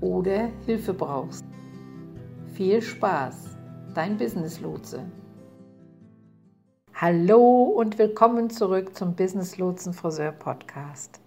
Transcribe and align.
oder 0.00 0.50
Hilfe 0.66 0.94
brauchst. 0.94 1.44
Viel 2.54 2.82
Spaß, 2.82 3.56
dein 3.94 4.16
Business 4.16 4.60
Lotse. 4.60 5.04
Hallo 6.94 7.62
und 7.64 7.98
willkommen 7.98 8.50
zurück 8.50 8.94
zum 8.94 9.14
Business 9.14 9.56
Lotsen 9.58 9.92
Friseur 9.92 10.32
Podcast. 10.32 11.20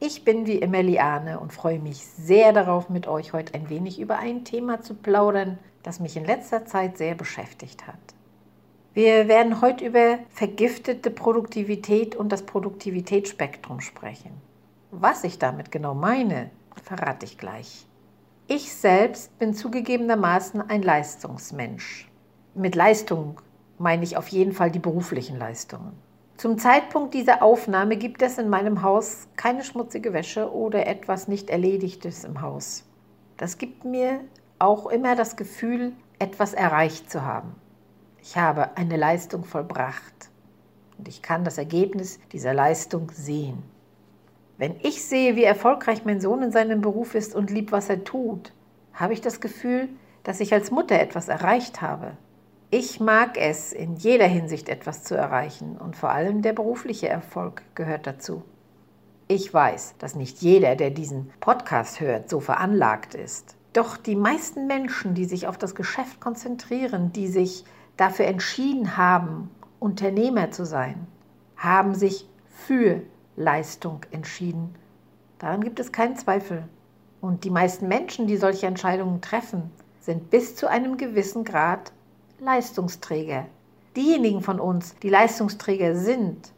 Ich 0.00 0.24
bin 0.24 0.46
wie 0.46 0.56
immer 0.56 0.82
Liane 0.82 1.40
und 1.40 1.52
freue 1.52 1.80
mich 1.80 1.98
sehr 1.98 2.52
darauf, 2.52 2.88
mit 2.88 3.08
euch 3.08 3.32
heute 3.32 3.54
ein 3.54 3.68
wenig 3.68 4.00
über 4.00 4.18
ein 4.18 4.44
Thema 4.44 4.80
zu 4.80 4.94
plaudern, 4.94 5.58
das 5.82 6.00
mich 6.00 6.16
in 6.16 6.24
letzter 6.24 6.64
Zeit 6.66 6.96
sehr 6.96 7.14
beschäftigt 7.14 7.86
hat. 7.86 7.98
Wir 8.94 9.28
werden 9.28 9.60
heute 9.60 9.84
über 9.84 10.18
vergiftete 10.30 11.10
Produktivität 11.10 12.16
und 12.16 12.30
das 12.30 12.42
Produktivitätsspektrum 12.42 13.80
sprechen. 13.80 14.30
Was 14.90 15.24
ich 15.24 15.38
damit 15.38 15.70
genau 15.70 15.94
meine, 15.94 16.50
verrate 16.82 17.26
ich 17.26 17.36
gleich. 17.36 17.87
Ich 18.50 18.72
selbst 18.72 19.38
bin 19.38 19.52
zugegebenermaßen 19.52 20.70
ein 20.70 20.80
Leistungsmensch. 20.80 22.08
Mit 22.54 22.76
Leistung 22.76 23.42
meine 23.76 24.02
ich 24.04 24.16
auf 24.16 24.28
jeden 24.28 24.52
Fall 24.52 24.70
die 24.70 24.78
beruflichen 24.78 25.36
Leistungen. 25.36 25.92
Zum 26.38 26.56
Zeitpunkt 26.56 27.12
dieser 27.12 27.42
Aufnahme 27.42 27.98
gibt 27.98 28.22
es 28.22 28.38
in 28.38 28.48
meinem 28.48 28.80
Haus 28.80 29.28
keine 29.36 29.64
schmutzige 29.64 30.14
Wäsche 30.14 30.50
oder 30.50 30.86
etwas 30.86 31.28
nicht 31.28 31.50
Erledigtes 31.50 32.24
im 32.24 32.40
Haus. 32.40 32.84
Das 33.36 33.58
gibt 33.58 33.84
mir 33.84 34.20
auch 34.58 34.86
immer 34.86 35.14
das 35.14 35.36
Gefühl, 35.36 35.92
etwas 36.18 36.54
erreicht 36.54 37.10
zu 37.10 37.26
haben. 37.26 37.54
Ich 38.22 38.38
habe 38.38 38.78
eine 38.78 38.96
Leistung 38.96 39.44
vollbracht 39.44 40.30
und 40.96 41.06
ich 41.06 41.20
kann 41.20 41.44
das 41.44 41.58
Ergebnis 41.58 42.18
dieser 42.32 42.54
Leistung 42.54 43.10
sehen. 43.12 43.62
Wenn 44.58 44.74
ich 44.82 45.04
sehe, 45.04 45.36
wie 45.36 45.44
erfolgreich 45.44 46.04
mein 46.04 46.20
Sohn 46.20 46.42
in 46.42 46.50
seinem 46.50 46.80
Beruf 46.80 47.14
ist 47.14 47.34
und 47.34 47.50
liebt, 47.50 47.70
was 47.70 47.88
er 47.88 48.02
tut, 48.02 48.52
habe 48.92 49.12
ich 49.12 49.20
das 49.20 49.40
Gefühl, 49.40 49.88
dass 50.24 50.40
ich 50.40 50.52
als 50.52 50.72
Mutter 50.72 50.98
etwas 50.98 51.28
erreicht 51.28 51.80
habe. 51.80 52.16
Ich 52.70 52.98
mag 52.98 53.38
es, 53.38 53.72
in 53.72 53.94
jeder 53.94 54.26
Hinsicht 54.26 54.68
etwas 54.68 55.04
zu 55.04 55.14
erreichen 55.14 55.78
und 55.78 55.96
vor 55.96 56.10
allem 56.10 56.42
der 56.42 56.52
berufliche 56.52 57.08
Erfolg 57.08 57.62
gehört 57.76 58.08
dazu. 58.08 58.42
Ich 59.28 59.54
weiß, 59.54 59.94
dass 59.98 60.16
nicht 60.16 60.38
jeder, 60.38 60.74
der 60.74 60.90
diesen 60.90 61.30
Podcast 61.38 62.00
hört, 62.00 62.28
so 62.28 62.40
veranlagt 62.40 63.14
ist. 63.14 63.56
Doch 63.72 63.96
die 63.96 64.16
meisten 64.16 64.66
Menschen, 64.66 65.14
die 65.14 65.26
sich 65.26 65.46
auf 65.46 65.56
das 65.56 65.76
Geschäft 65.76 66.20
konzentrieren, 66.20 67.12
die 67.12 67.28
sich 67.28 67.64
dafür 67.96 68.26
entschieden 68.26 68.96
haben, 68.96 69.50
Unternehmer 69.78 70.50
zu 70.50 70.66
sein, 70.66 71.06
haben 71.56 71.94
sich 71.94 72.26
für 72.48 73.02
Leistung 73.38 74.00
entschieden. 74.10 74.74
Daran 75.38 75.62
gibt 75.62 75.78
es 75.78 75.92
keinen 75.92 76.16
Zweifel. 76.16 76.64
Und 77.20 77.44
die 77.44 77.50
meisten 77.50 77.86
Menschen, 77.86 78.26
die 78.26 78.36
solche 78.36 78.66
Entscheidungen 78.66 79.20
treffen, 79.20 79.70
sind 80.00 80.30
bis 80.30 80.56
zu 80.56 80.68
einem 80.68 80.96
gewissen 80.96 81.44
Grad 81.44 81.92
Leistungsträger. 82.40 83.46
Diejenigen 83.96 84.42
von 84.42 84.60
uns, 84.60 84.96
die 85.02 85.08
Leistungsträger 85.08 85.94
sind, 85.94 86.52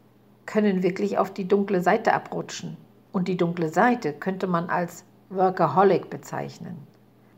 können 0.45 0.83
wirklich 0.83 1.17
auf 1.17 1.31
die 1.31 1.47
dunkle 1.47 1.81
Seite 1.81 2.13
abrutschen. 2.13 2.77
Und 3.11 3.27
die 3.27 3.37
dunkle 3.37 3.69
Seite 3.69 4.13
könnte 4.13 4.47
man 4.47 4.69
als 4.69 5.03
Workaholic 5.29 6.09
bezeichnen. 6.09 6.77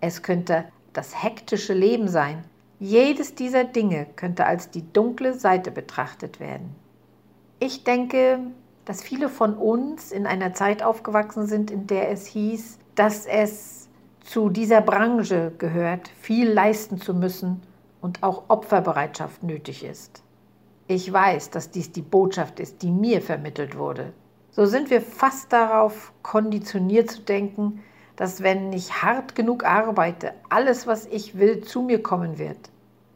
Es 0.02 0.24
könnte 0.24 0.66
das 0.94 1.22
hektische 1.22 1.74
Leben 1.74 2.08
sein. 2.08 2.44
Jedes 2.80 3.36
dieser 3.36 3.64
Dinge 3.64 4.08
könnte 4.16 4.46
als 4.46 4.70
die 4.70 4.92
dunkle 4.94 5.34
Seite 5.34 5.72
betrachtet 5.72 6.40
werden. 6.40 6.76
Ich 7.60 7.84
denke, 7.84 8.40
dass 8.86 9.02
viele 9.02 9.30
von 9.30 9.56
uns 9.56 10.12
in 10.12 10.28
einer 10.28 10.54
Zeit 10.54 10.84
aufgewachsen 10.84 11.48
sind, 11.48 11.72
in 11.72 11.88
der 11.88 12.12
es 12.12 12.26
hieß, 12.28 12.80
dass 12.96 13.26
es 13.26 13.90
zu 14.22 14.50
dieser 14.50 14.82
Branche 14.82 15.52
gehört, 15.58 16.08
viel 16.08 16.50
leisten 16.52 17.00
zu 17.00 17.14
müssen 17.14 17.62
und 18.02 18.24
auch 18.24 18.44
Opferbereitschaft 18.50 19.44
nötig 19.44 19.84
ist. 19.84 20.22
Ich 20.88 21.12
weiß, 21.12 21.50
dass 21.50 21.72
dies 21.72 21.92
die 21.92 22.02
Botschaft 22.02 22.60
ist, 22.60 22.82
die 22.82 22.92
mir 22.92 23.22
vermittelt 23.22 23.78
wurde. 23.78 24.14
So 24.52 24.66
sind 24.66 24.90
wir 24.90 25.02
fast 25.02 25.52
darauf 25.52 26.12
konditioniert 26.22 27.10
zu 27.10 27.22
denken, 27.22 27.82
dass 28.16 28.44
wenn 28.44 28.72
ich 28.74 29.02
hart 29.02 29.34
genug 29.34 29.66
arbeite, 29.66 30.34
alles, 30.50 30.86
was 30.86 31.06
ich 31.08 31.38
will, 31.38 31.64
zu 31.64 31.82
mir 31.82 32.04
kommen 32.04 32.38
wird. 32.38 32.70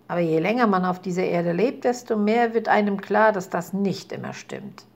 Aber 0.08 0.22
je 0.22 0.40
länger 0.40 0.66
man 0.66 0.86
auf 0.86 1.00
dieser 1.00 1.26
Erde 1.26 1.52
lebt, 1.52 1.84
desto 1.84 2.16
mehr 2.16 2.54
wird 2.54 2.70
einem 2.70 3.00
klar, 3.00 3.34
dass 3.34 3.50
das 3.50 3.74
nicht 3.74 4.12
immer 4.14 4.34
stimmt 4.34 4.88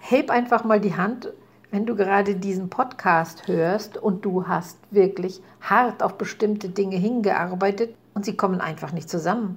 heb 0.00 0.30
einfach 0.30 0.64
mal 0.64 0.80
die 0.80 0.96
Hand, 0.96 1.32
wenn 1.70 1.86
du 1.86 1.94
gerade 1.94 2.34
diesen 2.34 2.68
Podcast 2.68 3.46
hörst 3.46 3.96
und 3.96 4.24
du 4.24 4.48
hast 4.48 4.78
wirklich 4.90 5.40
hart 5.60 6.02
auf 6.02 6.18
bestimmte 6.18 6.68
Dinge 6.68 6.96
hingearbeitet 6.96 7.94
und 8.14 8.24
sie 8.24 8.36
kommen 8.36 8.60
einfach 8.60 8.92
nicht 8.92 9.08
zusammen. 9.08 9.56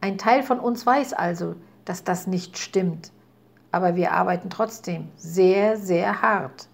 Ein 0.00 0.18
Teil 0.18 0.42
von 0.42 0.60
uns 0.60 0.86
weiß 0.86 1.12
also, 1.14 1.56
dass 1.84 2.04
das 2.04 2.26
nicht 2.26 2.58
stimmt, 2.58 3.10
aber 3.72 3.96
wir 3.96 4.12
arbeiten 4.12 4.50
trotzdem 4.50 5.08
sehr, 5.16 5.76
sehr 5.76 6.22
hart. 6.22 6.68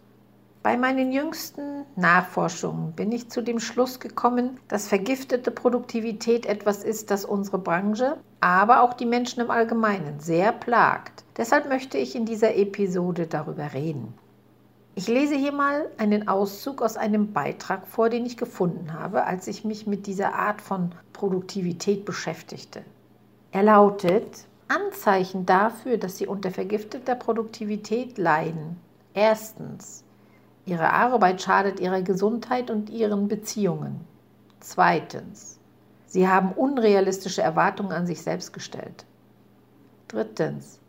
Bei 0.63 0.77
meinen 0.77 1.11
jüngsten 1.11 1.87
Nachforschungen 1.97 2.93
bin 2.93 3.13
ich 3.13 3.31
zu 3.31 3.41
dem 3.41 3.61
Schluss 3.61 3.99
gekommen, 3.99 4.61
dass 4.69 4.89
vergiftete 4.89 5.51
Produktivität 5.51 6.45
etwas 6.45 6.85
ist, 6.85 7.11
das 7.11 7.25
unsere 7.25 7.59
Branche, 7.59 8.19
aber 8.43 8.83
auch 8.83 8.93
die 8.93 9.07
Menschen 9.07 9.41
im 9.41 9.51
Allgemeinen 9.51 10.21
sehr 10.21 10.53
plagt. 10.53 11.25
Deshalb 11.41 11.71
möchte 11.71 11.97
ich 11.97 12.15
in 12.15 12.27
dieser 12.27 12.55
Episode 12.55 13.27
darüber 13.27 13.73
reden. 13.73 14.13
Ich 14.95 15.09
lese 15.09 15.35
hier 15.35 15.53
mal 15.53 15.87
einen 15.97 16.29
Auszug 16.29 16.83
aus 16.83 16.99
einem 16.99 17.33
Beitrag 17.33 17.87
vor, 17.87 18.11
den 18.11 18.27
ich 18.27 18.37
gefunden 18.37 18.93
habe, 18.93 19.25
als 19.25 19.47
ich 19.47 19.65
mich 19.65 19.87
mit 19.87 20.07
dieser 20.07 20.35
Art 20.35 20.61
von 20.61 20.93
Produktivität 21.15 22.05
beschäftigte. 22.05 22.83
Er 23.53 23.63
lautet 23.63 24.45
Anzeichen 24.69 25.47
dafür, 25.47 25.97
dass 25.97 26.19
Sie 26.19 26.27
unter 26.27 26.51
vergifteter 26.51 27.15
Produktivität 27.15 28.19
leiden. 28.19 28.77
Erstens, 29.15 30.05
Ihre 30.67 30.93
Arbeit 30.93 31.41
schadet 31.41 31.81
Ihrer 31.81 32.03
Gesundheit 32.03 32.71
und 32.71 32.91
Ihren 32.91 33.29
Beziehungen. 33.29 34.01
Zweitens, 34.61 35.59
Sie 36.05 36.29
haben 36.29 36.53
unrealistische 36.53 37.41
Erwartungen 37.41 37.93
an 37.93 38.07
sich 38.07 38.21
selbst 38.21 38.53
gestellt. 38.53 39.07
Drittens, 40.07 40.80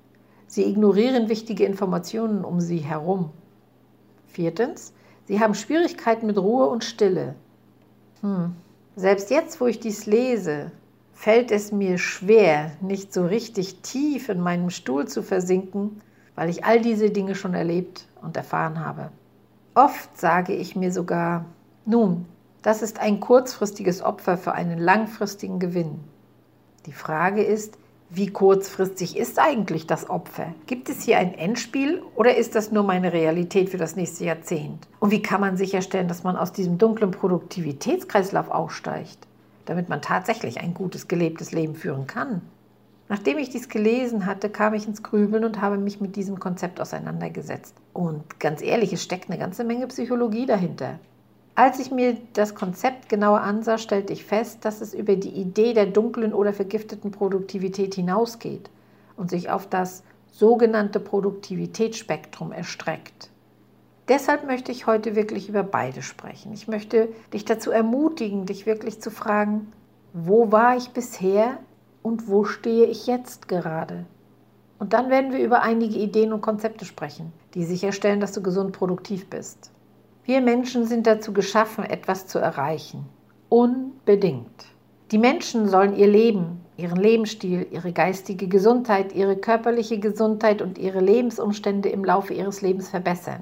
Sie 0.51 0.65
ignorieren 0.65 1.29
wichtige 1.29 1.63
Informationen 1.63 2.43
um 2.43 2.59
Sie 2.59 2.79
herum. 2.79 3.29
Viertens, 4.27 4.91
Sie 5.23 5.39
haben 5.39 5.55
Schwierigkeiten 5.55 6.25
mit 6.27 6.37
Ruhe 6.37 6.67
und 6.67 6.83
Stille. 6.83 7.35
Hm. 8.19 8.53
Selbst 8.97 9.31
jetzt, 9.31 9.61
wo 9.61 9.67
ich 9.67 9.79
dies 9.79 10.07
lese, 10.07 10.73
fällt 11.13 11.51
es 11.51 11.71
mir 11.71 11.97
schwer, 11.97 12.73
nicht 12.81 13.13
so 13.13 13.25
richtig 13.25 13.79
tief 13.81 14.27
in 14.27 14.41
meinem 14.41 14.71
Stuhl 14.71 15.07
zu 15.07 15.23
versinken, 15.23 16.01
weil 16.35 16.49
ich 16.49 16.65
all 16.65 16.81
diese 16.81 17.11
Dinge 17.11 17.35
schon 17.35 17.53
erlebt 17.53 18.09
und 18.21 18.35
erfahren 18.35 18.85
habe. 18.85 19.09
Oft 19.73 20.19
sage 20.19 20.53
ich 20.53 20.75
mir 20.75 20.91
sogar, 20.91 21.45
nun, 21.85 22.25
das 22.61 22.81
ist 22.81 22.99
ein 22.99 23.21
kurzfristiges 23.21 24.01
Opfer 24.01 24.37
für 24.37 24.51
einen 24.51 24.79
langfristigen 24.79 25.59
Gewinn. 25.59 26.01
Die 26.87 26.91
Frage 26.91 27.41
ist, 27.41 27.77
wie 28.13 28.27
kurzfristig 28.27 29.17
ist 29.17 29.39
eigentlich 29.39 29.87
das 29.87 30.09
Opfer? 30.09 30.53
Gibt 30.67 30.89
es 30.89 31.03
hier 31.03 31.17
ein 31.17 31.33
Endspiel 31.33 32.01
oder 32.15 32.35
ist 32.35 32.55
das 32.55 32.71
nur 32.71 32.83
meine 32.83 33.13
Realität 33.13 33.69
für 33.69 33.77
das 33.77 33.95
nächste 33.95 34.25
Jahrzehnt? 34.25 34.87
Und 34.99 35.11
wie 35.11 35.21
kann 35.21 35.41
man 35.41 35.57
sicherstellen, 35.57 36.07
dass 36.07 36.23
man 36.23 36.35
aus 36.35 36.51
diesem 36.51 36.77
dunklen 36.77 37.11
Produktivitätskreislauf 37.11 38.49
aussteigt? 38.49 39.27
damit 39.65 39.89
man 39.89 40.01
tatsächlich 40.01 40.59
ein 40.59 40.73
gutes 40.73 41.07
gelebtes 41.07 41.51
Leben 41.51 41.75
führen 41.75 42.07
kann. 42.07 42.41
Nachdem 43.09 43.37
ich 43.37 43.49
dies 43.49 43.67
gelesen 43.67 44.25
hatte, 44.25 44.49
kam 44.49 44.73
ich 44.73 44.87
ins 44.87 45.03
Grübeln 45.03 45.43
und 45.43 45.61
habe 45.61 45.77
mich 45.77 45.99
mit 45.99 46.15
diesem 46.15 46.39
Konzept 46.39 46.79
auseinandergesetzt. 46.79 47.75
Und 47.93 48.39
ganz 48.39 48.61
ehrlich, 48.61 48.93
es 48.93 49.03
steckt 49.03 49.29
eine 49.29 49.37
ganze 49.39 49.63
Menge 49.63 49.87
Psychologie 49.87 50.45
dahinter. 50.45 50.99
Als 51.61 51.77
ich 51.77 51.91
mir 51.91 52.17
das 52.33 52.55
Konzept 52.55 53.07
genauer 53.07 53.41
ansah, 53.41 53.77
stellte 53.77 54.13
ich 54.13 54.25
fest, 54.25 54.65
dass 54.65 54.81
es 54.81 54.95
über 54.95 55.15
die 55.15 55.29
Idee 55.29 55.75
der 55.75 55.85
dunklen 55.85 56.33
oder 56.33 56.53
vergifteten 56.53 57.11
Produktivität 57.11 57.93
hinausgeht 57.93 58.71
und 59.15 59.29
sich 59.29 59.51
auf 59.51 59.67
das 59.67 60.01
sogenannte 60.31 60.99
Produktivitätsspektrum 60.99 62.51
erstreckt. 62.51 63.29
Deshalb 64.07 64.47
möchte 64.47 64.71
ich 64.71 64.87
heute 64.87 65.15
wirklich 65.15 65.49
über 65.49 65.61
beide 65.61 66.01
sprechen. 66.01 66.51
Ich 66.51 66.67
möchte 66.67 67.09
dich 67.31 67.45
dazu 67.45 67.69
ermutigen, 67.69 68.47
dich 68.47 68.65
wirklich 68.65 68.99
zu 68.99 69.11
fragen, 69.11 69.71
wo 70.13 70.51
war 70.51 70.77
ich 70.77 70.89
bisher 70.89 71.59
und 72.01 72.27
wo 72.27 72.43
stehe 72.43 72.87
ich 72.87 73.05
jetzt 73.05 73.47
gerade? 73.47 74.05
Und 74.79 74.93
dann 74.93 75.11
werden 75.11 75.31
wir 75.31 75.45
über 75.45 75.61
einige 75.61 75.99
Ideen 75.99 76.33
und 76.33 76.41
Konzepte 76.41 76.85
sprechen, 76.85 77.31
die 77.53 77.65
sicherstellen, 77.65 78.19
dass 78.19 78.31
du 78.31 78.41
gesund 78.41 78.71
produktiv 78.71 79.29
bist. 79.29 79.69
Wir 80.31 80.39
Menschen 80.39 80.85
sind 80.85 81.07
dazu 81.07 81.33
geschaffen, 81.33 81.83
etwas 81.83 82.25
zu 82.25 82.39
erreichen. 82.39 83.03
Unbedingt. 83.49 84.63
Die 85.11 85.17
Menschen 85.17 85.67
sollen 85.67 85.93
ihr 85.93 86.07
Leben, 86.07 86.61
ihren 86.77 86.95
Lebensstil, 86.95 87.67
ihre 87.69 87.91
geistige 87.91 88.47
Gesundheit, 88.47 89.11
ihre 89.11 89.35
körperliche 89.35 89.99
Gesundheit 89.99 90.61
und 90.61 90.77
ihre 90.77 91.01
Lebensumstände 91.01 91.89
im 91.89 92.05
Laufe 92.05 92.33
ihres 92.33 92.61
Lebens 92.61 92.87
verbessern. 92.87 93.41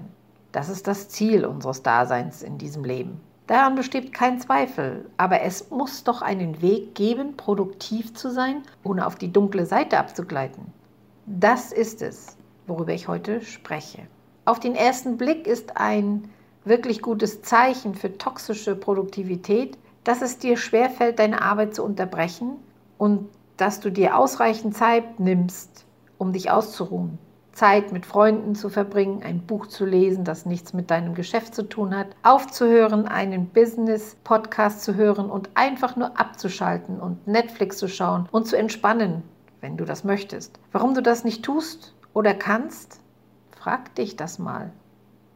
Das 0.51 0.67
ist 0.67 0.87
das 0.87 1.09
Ziel 1.09 1.45
unseres 1.45 1.83
Daseins 1.83 2.41
in 2.41 2.57
diesem 2.57 2.83
Leben. 2.83 3.21
Daran 3.45 3.75
besteht 3.75 4.11
kein 4.11 4.39
Zweifel, 4.39 5.05
aber 5.17 5.41
es 5.41 5.69
muss 5.69 6.03
doch 6.03 6.23
einen 6.23 6.59
Weg 6.63 6.95
geben, 6.95 7.37
produktiv 7.37 8.15
zu 8.15 8.31
sein, 8.31 8.63
ohne 8.83 9.05
auf 9.05 9.13
die 9.13 9.31
dunkle 9.31 9.67
Seite 9.67 9.99
abzugleiten. 9.99 10.73
Das 11.27 11.71
ist 11.71 12.01
es, 12.01 12.35
worüber 12.65 12.93
ich 12.93 13.07
heute 13.07 13.41
spreche. 13.41 14.07
Auf 14.45 14.59
den 14.59 14.73
ersten 14.73 15.17
Blick 15.17 15.45
ist 15.45 15.77
ein 15.77 16.27
wirklich 16.69 17.01
gutes 17.01 17.41
Zeichen 17.41 17.95
für 17.95 18.17
toxische 18.17 18.75
Produktivität, 18.75 19.77
dass 20.03 20.21
es 20.21 20.37
dir 20.37 20.55
schwerfällt, 20.55 21.19
deine 21.19 21.41
Arbeit 21.41 21.75
zu 21.75 21.83
unterbrechen 21.83 22.51
und 22.97 23.27
dass 23.57 23.81
du 23.81 23.91
dir 23.91 24.17
ausreichend 24.17 24.75
Zeit 24.75 25.19
nimmst, 25.19 25.85
um 26.17 26.31
dich 26.31 26.49
auszuruhen. 26.49 27.17
Zeit 27.51 27.91
mit 27.91 28.05
Freunden 28.05 28.55
zu 28.55 28.69
verbringen, 28.69 29.21
ein 29.21 29.41
Buch 29.41 29.67
zu 29.67 29.85
lesen, 29.85 30.23
das 30.23 30.45
nichts 30.45 30.71
mit 30.71 30.89
deinem 30.89 31.13
Geschäft 31.13 31.53
zu 31.53 31.63
tun 31.63 31.93
hat, 31.93 32.07
aufzuhören, 32.23 33.05
einen 33.05 33.47
Business-Podcast 33.49 34.81
zu 34.81 34.95
hören 34.95 35.29
und 35.29 35.49
einfach 35.55 35.97
nur 35.97 36.17
abzuschalten 36.17 37.01
und 37.01 37.27
Netflix 37.27 37.77
zu 37.77 37.89
schauen 37.89 38.29
und 38.31 38.47
zu 38.47 38.57
entspannen, 38.57 39.23
wenn 39.59 39.75
du 39.75 39.83
das 39.83 40.05
möchtest. 40.05 40.57
Warum 40.71 40.93
du 40.93 41.01
das 41.01 41.25
nicht 41.25 41.43
tust 41.43 41.93
oder 42.13 42.33
kannst? 42.33 43.01
Frag 43.51 43.93
dich 43.95 44.15
das 44.15 44.39
mal. 44.39 44.71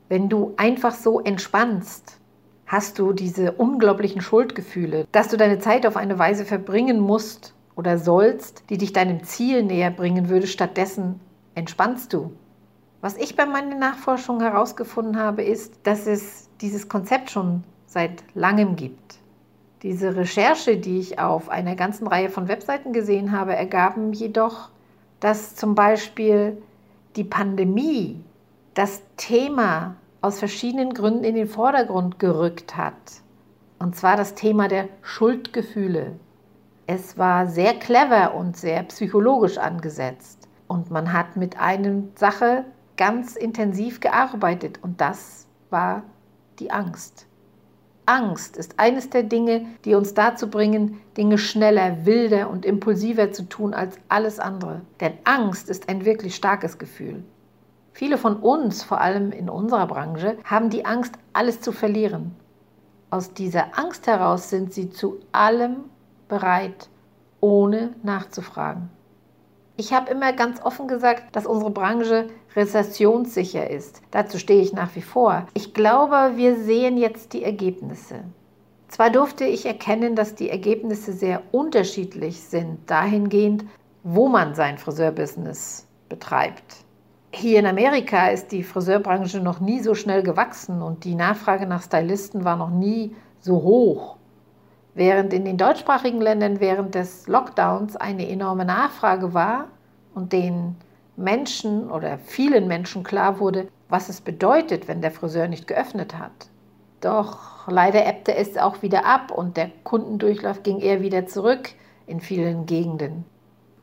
Wenn 0.10 0.30
du 0.30 0.54
einfach 0.58 0.94
so 0.94 1.20
entspannst, 1.20 2.20
hast 2.66 3.00
du 3.00 3.14
diese 3.14 3.54
unglaublichen 3.54 4.22
Schuldgefühle, 4.22 5.08
dass 5.12 5.30
du 5.30 5.38
deine 5.38 5.60
Zeit 5.60 5.86
auf 5.86 5.96
eine 5.96 6.20
Weise 6.20 6.46
verbringen 6.46 7.00
musst 7.00 7.54
oder 7.76 7.98
sollst, 7.98 8.64
die 8.70 8.78
dich 8.78 8.94
deinem 8.94 9.24
Ziel 9.24 9.64
näher 9.64 9.92
bringen 9.92 10.30
würde, 10.30 10.48
stattdessen 10.48 11.20
entspannst 11.56 12.14
du? 12.14 12.32
Was 13.02 13.18
ich 13.18 13.36
bei 13.36 13.46
meinen 13.46 13.80
Nachforschungen 13.80 14.42
herausgefunden 14.42 15.18
habe, 15.20 15.44
ist, 15.44 15.76
dass 15.84 16.08
es 16.08 16.50
dieses 16.62 16.88
Konzept 16.88 17.32
schon 17.32 17.64
seit 17.86 18.24
langem 18.34 18.76
gibt. 18.76 19.20
Diese 19.82 20.16
Recherche, 20.16 20.78
die 20.78 21.00
ich 21.00 21.20
auf 21.20 21.50
einer 21.50 21.76
ganzen 21.76 22.08
Reihe 22.08 22.30
von 22.30 22.48
Webseiten 22.48 22.94
gesehen 22.94 23.34
habe, 23.34 23.56
ergaben 23.56 24.14
jedoch, 24.14 24.70
dass 25.20 25.56
zum 25.56 25.76
Beispiel 25.76 26.58
die 27.18 27.26
Pandemie 27.26 28.24
das 28.74 29.04
Thema 29.18 29.96
aus 30.22 30.40
verschiedenen 30.40 30.94
Gründen 30.94 31.24
in 31.24 31.36
den 31.36 31.48
Vordergrund 31.48 32.18
gerückt 32.20 32.76
hat. 32.78 33.22
Und 33.80 33.96
zwar 33.96 34.18
das 34.18 34.36
Thema 34.36 34.68
der 34.68 34.88
Schuldgefühle. 35.02 36.14
Es 36.88 37.18
war 37.18 37.48
sehr 37.48 37.74
clever 37.76 38.34
und 38.34 38.58
sehr 38.58 38.84
psychologisch 38.84 39.58
angesetzt. 39.58 40.48
Und 40.68 40.92
man 40.92 41.14
hat 41.14 41.36
mit 41.36 41.60
einer 41.60 42.04
Sache 42.16 42.66
ganz 42.98 43.36
intensiv 43.36 44.00
gearbeitet 44.00 44.80
und 44.82 45.02
das 45.02 45.48
war 45.70 46.04
die 46.60 46.72
Angst. 46.72 47.28
Angst 48.06 48.58
ist 48.58 48.80
eines 48.80 49.10
der 49.10 49.24
Dinge, 49.24 49.66
die 49.86 49.96
uns 49.96 50.14
dazu 50.14 50.50
bringen, 50.50 51.00
Dinge 51.16 51.38
schneller, 51.38 52.06
wilder 52.06 52.50
und 52.50 52.66
impulsiver 52.66 53.32
zu 53.32 53.44
tun 53.44 53.74
als 53.74 53.98
alles 54.10 54.40
andere. 54.40 54.82
Denn 55.00 55.14
Angst 55.24 55.70
ist 55.70 55.90
ein 55.90 56.06
wirklich 56.06 56.36
starkes 56.36 56.78
Gefühl. 56.78 57.24
Viele 57.94 58.18
von 58.18 58.38
uns, 58.38 58.84
vor 58.84 59.00
allem 59.00 59.32
in 59.32 59.50
unserer 59.50 59.86
Branche, 59.86 60.38
haben 60.44 60.70
die 60.70 60.86
Angst, 60.86 61.14
alles 61.32 61.62
zu 61.62 61.72
verlieren. 61.72 62.36
Aus 63.12 63.34
dieser 63.34 63.78
Angst 63.78 64.08
heraus 64.08 64.50
sind 64.50 64.74
sie 64.74 64.90
zu 64.90 65.20
allem 65.32 65.86
bereit, 66.28 66.90
ohne 67.40 67.94
nachzufragen. 68.02 68.90
Ich 69.78 69.94
habe 69.94 70.12
immer 70.12 70.34
ganz 70.34 70.62
offen 70.64 70.88
gesagt, 70.88 71.36
dass 71.36 71.46
unsere 71.46 71.70
Branche 71.70 72.28
rezessionssicher 72.56 73.70
ist. 73.70 74.02
Dazu 74.12 74.40
stehe 74.40 74.62
ich 74.62 74.74
nach 74.74 74.96
wie 74.96 75.02
vor. 75.02 75.46
Ich 75.54 75.74
glaube, 75.74 76.34
wir 76.36 76.56
sehen 76.58 76.98
jetzt 76.98 77.34
die 77.34 77.44
Ergebnisse. 77.44 78.24
Zwar 78.88 79.10
durfte 79.10 79.46
ich 79.46 79.66
erkennen, 79.66 80.16
dass 80.16 80.36
die 80.36 80.50
Ergebnisse 80.50 81.14
sehr 81.14 81.42
unterschiedlich 81.52 82.42
sind, 82.42 82.80
dahingehend, 82.90 83.66
wo 84.04 84.28
man 84.28 84.54
sein 84.54 84.78
Friseurbusiness 84.78 85.88
betreibt. 86.10 86.83
Hier 87.36 87.58
in 87.58 87.66
Amerika 87.66 88.28
ist 88.28 88.52
die 88.52 88.62
Friseurbranche 88.62 89.40
noch 89.40 89.60
nie 89.60 89.80
so 89.80 89.96
schnell 89.96 90.22
gewachsen 90.22 90.84
und 90.84 91.04
die 91.04 91.16
Nachfrage 91.16 91.66
nach 91.66 91.82
Stylisten 91.82 92.46
war 92.46 92.56
noch 92.56 92.70
nie 92.70 93.16
so 93.40 93.56
hoch. 93.64 94.18
Während 94.94 95.34
in 95.34 95.44
den 95.44 95.58
deutschsprachigen 95.58 96.22
Ländern 96.22 96.60
während 96.60 96.94
des 96.94 97.28
Lockdowns 97.28 97.96
eine 97.96 98.30
enorme 98.30 98.66
Nachfrage 98.66 99.34
war 99.34 99.70
und 100.14 100.32
den 100.32 100.76
Menschen 101.16 101.90
oder 101.90 102.20
vielen 102.20 102.68
Menschen 102.68 103.04
klar 103.04 103.40
wurde, 103.40 103.68
was 103.90 104.10
es 104.10 104.22
bedeutet, 104.22 104.88
wenn 104.88 105.02
der 105.02 105.12
Friseur 105.12 105.48
nicht 105.48 105.66
geöffnet 105.66 106.20
hat. 106.20 106.50
Doch 107.02 107.68
leider 107.68 108.06
ebbte 108.06 108.36
es 108.36 108.58
auch 108.58 108.84
wieder 108.84 109.06
ab 109.06 109.32
und 109.32 109.58
der 109.58 109.72
Kundendurchlauf 109.84 110.62
ging 110.62 110.80
eher 110.80 111.02
wieder 111.02 111.26
zurück 111.26 111.70
in 112.06 112.20
vielen 112.20 112.68
Gegenden. 112.68 113.26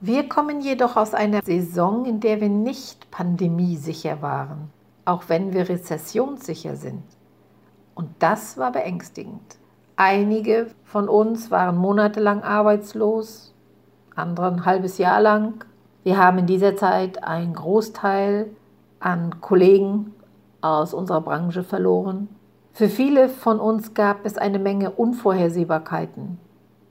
Wir 0.03 0.31
kommen 0.31 0.63
jedoch 0.63 0.97
aus 0.97 1.13
einer 1.13 1.43
Saison, 1.43 2.07
in 2.07 2.21
der 2.21 2.41
wir 2.41 2.49
nicht 2.49 3.11
pandemiesicher 3.11 4.23
waren, 4.23 4.71
auch 5.05 5.25
wenn 5.29 5.53
wir 5.53 5.69
rezessionssicher 5.69 6.75
sind. 6.75 7.03
Und 7.95 8.09
das 8.19 8.57
war 8.57 8.73
beängstigend. 8.73 9.59
Einige 9.97 10.69
von 10.85 11.07
uns 11.07 11.51
waren 11.51 11.77
monatelang 11.77 12.43
arbeitslos, 12.43 13.55
andere 14.17 14.47
ein 14.47 14.65
halbes 14.65 14.97
Jahr 14.97 15.21
lang. 15.21 15.67
Wir 16.03 16.17
haben 16.17 16.39
in 16.39 16.47
dieser 16.47 16.77
Zeit 16.77 17.23
einen 17.23 17.53
Großteil 17.53 18.49
an 19.01 19.43
Kollegen 19.43 20.15
aus 20.63 20.95
unserer 20.95 21.21
Branche 21.21 21.63
verloren. 21.63 22.31
Für 22.73 22.89
viele 22.89 23.29
von 23.29 23.61
uns 23.61 23.93
gab 23.93 24.25
es 24.25 24.39
eine 24.39 24.61
Menge 24.61 24.93
Unvorhersehbarkeiten. 24.93 26.39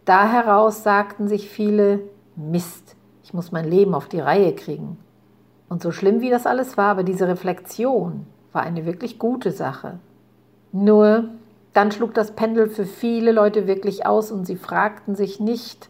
Da 0.06 0.28
heraus 0.28 0.84
sagten 0.84 1.28
sich 1.28 1.50
viele, 1.50 2.02
Mist, 2.36 2.96
ich 3.30 3.34
muss 3.36 3.52
mein 3.52 3.70
Leben 3.70 3.94
auf 3.94 4.08
die 4.08 4.20
Reihe 4.20 4.56
kriegen. 4.56 4.98
Und 5.70 5.84
so 5.84 5.92
schlimm 5.92 6.20
wie 6.20 6.32
das 6.32 6.48
alles 6.48 6.78
war, 6.78 6.88
aber 6.88 7.04
diese 7.04 7.28
Reflexion 7.28 8.26
war 8.54 8.64
eine 8.64 8.88
wirklich 8.88 9.20
gute 9.20 9.52
Sache. 9.52 10.00
Nur 10.72 11.26
dann 11.74 11.92
schlug 11.92 12.16
das 12.16 12.32
Pendel 12.32 12.72
für 12.72 12.86
viele 12.86 13.32
Leute 13.32 13.68
wirklich 13.68 14.08
aus 14.08 14.32
und 14.32 14.46
sie 14.46 14.56
fragten 14.56 15.14
sich 15.14 15.40
nicht, 15.40 15.90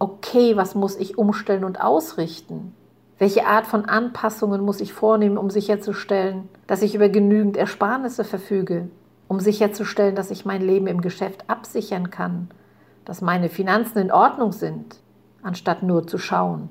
okay, 0.00 0.56
was 0.56 0.74
muss 0.74 0.96
ich 0.96 1.16
umstellen 1.16 1.62
und 1.62 1.80
ausrichten? 1.80 2.74
Welche 3.16 3.46
Art 3.46 3.68
von 3.68 3.84
Anpassungen 3.84 4.60
muss 4.60 4.80
ich 4.80 4.92
vornehmen, 4.92 5.38
um 5.38 5.50
sicherzustellen, 5.50 6.48
dass 6.66 6.82
ich 6.82 6.96
über 6.96 7.08
genügend 7.08 7.56
Ersparnisse 7.56 8.24
verfüge, 8.24 8.88
um 9.28 9.38
sicherzustellen, 9.38 10.16
dass 10.16 10.32
ich 10.32 10.44
mein 10.44 10.62
Leben 10.62 10.88
im 10.88 11.00
Geschäft 11.00 11.48
absichern 11.48 12.10
kann, 12.10 12.48
dass 13.04 13.20
meine 13.20 13.50
Finanzen 13.50 13.98
in 13.98 14.10
Ordnung 14.10 14.50
sind, 14.50 14.96
anstatt 15.42 15.82
nur 15.82 16.06
zu 16.06 16.18
schauen. 16.18 16.68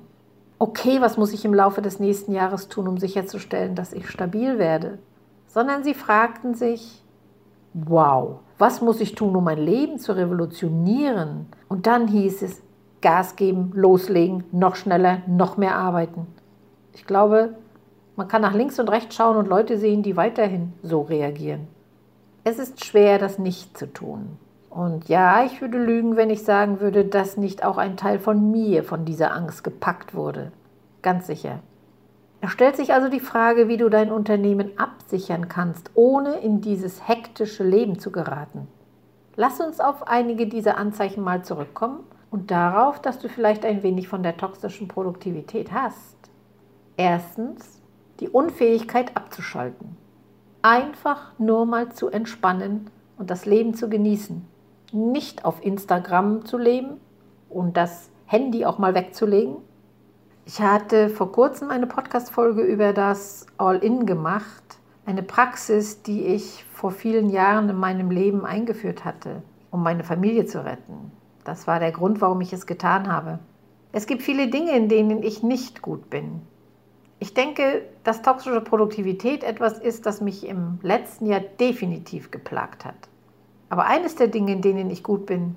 Okay, 0.60 1.02
was 1.02 1.18
muss 1.18 1.34
ich 1.34 1.44
im 1.46 1.54
Laufe 1.54 1.82
des 1.82 2.00
nächsten 2.00 2.34
Jahres 2.34 2.68
tun, 2.68 2.88
um 2.88 2.98
sicherzustellen, 2.98 3.76
dass 3.76 3.94
ich 3.94 4.10
stabil 4.10 4.60
werde? 4.60 5.00
Sondern 5.48 5.84
sie 5.84 5.94
fragten 5.94 6.54
sich, 6.54 7.04
wow, 7.74 8.40
was 8.58 8.82
muss 8.82 9.02
ich 9.02 9.16
tun, 9.16 9.36
um 9.36 9.44
mein 9.44 9.58
Leben 9.58 9.98
zu 9.98 10.12
revolutionieren? 10.12 11.48
Und 11.68 11.88
dann 11.88 12.08
hieß 12.08 12.44
es, 12.44 12.62
Gas 13.02 13.36
geben, 13.36 13.72
loslegen, 13.74 14.44
noch 14.52 14.76
schneller, 14.76 15.24
noch 15.26 15.58
mehr 15.58 15.76
arbeiten. 15.76 16.28
Ich 16.94 17.08
glaube, 17.08 17.56
man 18.16 18.28
kann 18.28 18.44
nach 18.44 18.54
links 18.54 18.80
und 18.80 18.90
rechts 18.90 19.16
schauen 19.16 19.38
und 19.38 19.48
Leute 19.48 19.80
sehen, 19.80 20.04
die 20.04 20.16
weiterhin 20.16 20.74
so 20.84 21.02
reagieren. 21.02 21.68
Es 22.44 22.60
ist 22.60 22.86
schwer, 22.86 23.18
das 23.18 23.40
nicht 23.40 23.78
zu 23.78 23.92
tun. 23.92 24.38
Und 24.72 25.10
ja, 25.10 25.44
ich 25.44 25.60
würde 25.60 25.78
lügen, 25.78 26.16
wenn 26.16 26.30
ich 26.30 26.44
sagen 26.44 26.80
würde, 26.80 27.04
dass 27.04 27.36
nicht 27.36 27.66
auch 27.66 27.78
ein 27.78 27.98
Teil 27.98 28.20
von 28.20 28.52
mir 28.52 28.86
von 28.86 29.04
dieser 29.04 29.36
Angst 29.36 29.66
gepackt 29.66 30.16
wurde. 30.16 30.54
Ganz 31.02 31.28
sicher. 31.28 31.60
Es 32.40 32.52
stellt 32.52 32.78
sich 32.78 32.94
also 32.94 33.10
die 33.10 33.20
Frage, 33.20 33.68
wie 33.68 33.76
du 33.76 33.90
dein 33.90 34.14
Unternehmen 34.14 34.72
absichern 34.78 35.50
kannst, 35.50 35.92
ohne 35.94 36.36
in 36.36 36.62
dieses 36.62 37.06
hektische 37.06 37.66
Leben 37.66 38.00
zu 38.00 38.14
geraten. 38.14 38.70
Lass 39.36 39.60
uns 39.60 39.82
auf 39.82 40.08
einige 40.08 40.48
dieser 40.48 40.78
Anzeichen 40.78 41.22
mal 41.22 41.44
zurückkommen 41.44 42.06
und 42.30 42.50
darauf, 42.50 43.02
dass 43.02 43.20
du 43.20 43.28
vielleicht 43.28 43.66
ein 43.66 43.84
wenig 43.84 44.08
von 44.08 44.24
der 44.24 44.38
toxischen 44.38 44.88
Produktivität 44.88 45.74
hast. 45.74 46.16
Erstens, 46.96 47.82
die 48.22 48.30
Unfähigkeit 48.30 49.18
abzuschalten. 49.18 49.98
Einfach 50.62 51.38
nur 51.38 51.66
mal 51.66 51.92
zu 51.92 52.08
entspannen 52.08 52.90
und 53.18 53.30
das 53.30 53.46
Leben 53.46 53.74
zu 53.74 53.90
genießen 53.90 54.50
nicht 54.94 55.46
auf 55.46 55.64
Instagram 55.64 56.46
zu 56.46 56.58
leben 56.58 57.00
und 57.50 57.78
das 57.78 58.10
Handy 58.26 58.66
auch 58.66 58.78
mal 58.78 58.94
wegzulegen. 58.94 59.58
Ich 60.46 60.62
hatte 60.62 61.10
vor 61.10 61.32
kurzem 61.32 61.70
eine 61.70 61.88
Podcast-Folge 61.88 62.62
über 62.62 62.94
das 62.94 63.46
All-In 63.58 64.06
gemacht, 64.06 64.64
eine 65.06 65.24
Praxis, 65.24 66.02
die 66.02 66.26
ich 66.26 66.66
vor 66.72 66.92
vielen 66.92 67.30
Jahren 67.30 67.70
in 67.70 67.76
meinem 67.76 68.10
Leben 68.12 68.46
eingeführt 68.46 69.06
hatte, 69.06 69.44
um 69.70 69.84
meine 69.84 70.04
Familie 70.04 70.46
zu 70.46 70.64
retten. 70.64 71.12
Das 71.44 71.68
war 71.68 71.80
der 71.80 71.92
Grund, 71.92 72.22
warum 72.22 72.42
ich 72.42 72.54
es 72.54 72.66
getan 72.66 73.12
habe. 73.12 73.40
Es 73.92 74.08
gibt 74.08 74.24
viele 74.24 74.48
Dinge, 74.48 74.72
in 74.76 74.90
denen 74.90 75.24
ich 75.24 75.44
nicht 75.44 75.82
gut 75.82 76.10
bin. 76.10 76.42
Ich 77.20 77.34
denke, 77.34 77.84
dass 78.04 78.24
toxische 78.24 78.62
Produktivität 78.62 79.44
etwas 79.44 79.78
ist, 79.78 80.06
das 80.06 80.22
mich 80.22 80.48
im 80.48 80.80
letzten 80.82 81.28
Jahr 81.28 81.42
definitiv 81.42 82.32
geplagt 82.32 82.86
hat. 82.86 83.11
Aber 83.72 83.86
eines 83.86 84.16
der 84.16 84.28
Dinge, 84.28 84.52
in 84.52 84.62
denen 84.62 84.90
ich 84.90 85.02
gut 85.02 85.26
bin, 85.26 85.56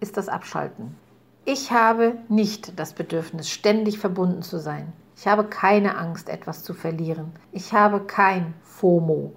ist 0.00 0.16
das 0.16 0.28
Abschalten. 0.28 0.96
Ich 1.44 1.70
habe 1.70 2.16
nicht 2.28 2.80
das 2.80 2.94
Bedürfnis, 2.94 3.48
ständig 3.48 4.00
verbunden 4.00 4.42
zu 4.42 4.58
sein. 4.58 4.92
Ich 5.16 5.28
habe 5.28 5.44
keine 5.44 5.96
Angst, 5.96 6.28
etwas 6.28 6.64
zu 6.64 6.74
verlieren. 6.74 7.30
Ich 7.52 7.72
habe 7.72 8.00
kein 8.00 8.54
FOMO. 8.64 9.34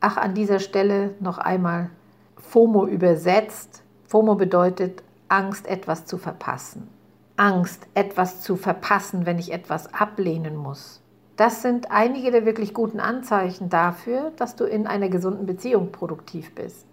Ach, 0.00 0.16
an 0.16 0.34
dieser 0.34 0.60
Stelle 0.60 1.14
noch 1.20 1.36
einmal 1.36 1.90
FOMO 2.38 2.86
übersetzt. 2.86 3.82
FOMO 4.06 4.36
bedeutet 4.36 5.02
Angst, 5.28 5.66
etwas 5.66 6.06
zu 6.06 6.16
verpassen. 6.16 6.88
Angst, 7.36 7.86
etwas 7.92 8.40
zu 8.40 8.56
verpassen, 8.56 9.26
wenn 9.26 9.38
ich 9.38 9.52
etwas 9.52 9.92
ablehnen 9.92 10.56
muss. 10.56 11.02
Das 11.36 11.60
sind 11.60 11.90
einige 11.90 12.30
der 12.30 12.46
wirklich 12.46 12.72
guten 12.72 12.98
Anzeichen 12.98 13.68
dafür, 13.68 14.32
dass 14.36 14.56
du 14.56 14.64
in 14.64 14.86
einer 14.86 15.10
gesunden 15.10 15.44
Beziehung 15.44 15.92
produktiv 15.92 16.54
bist 16.54 16.86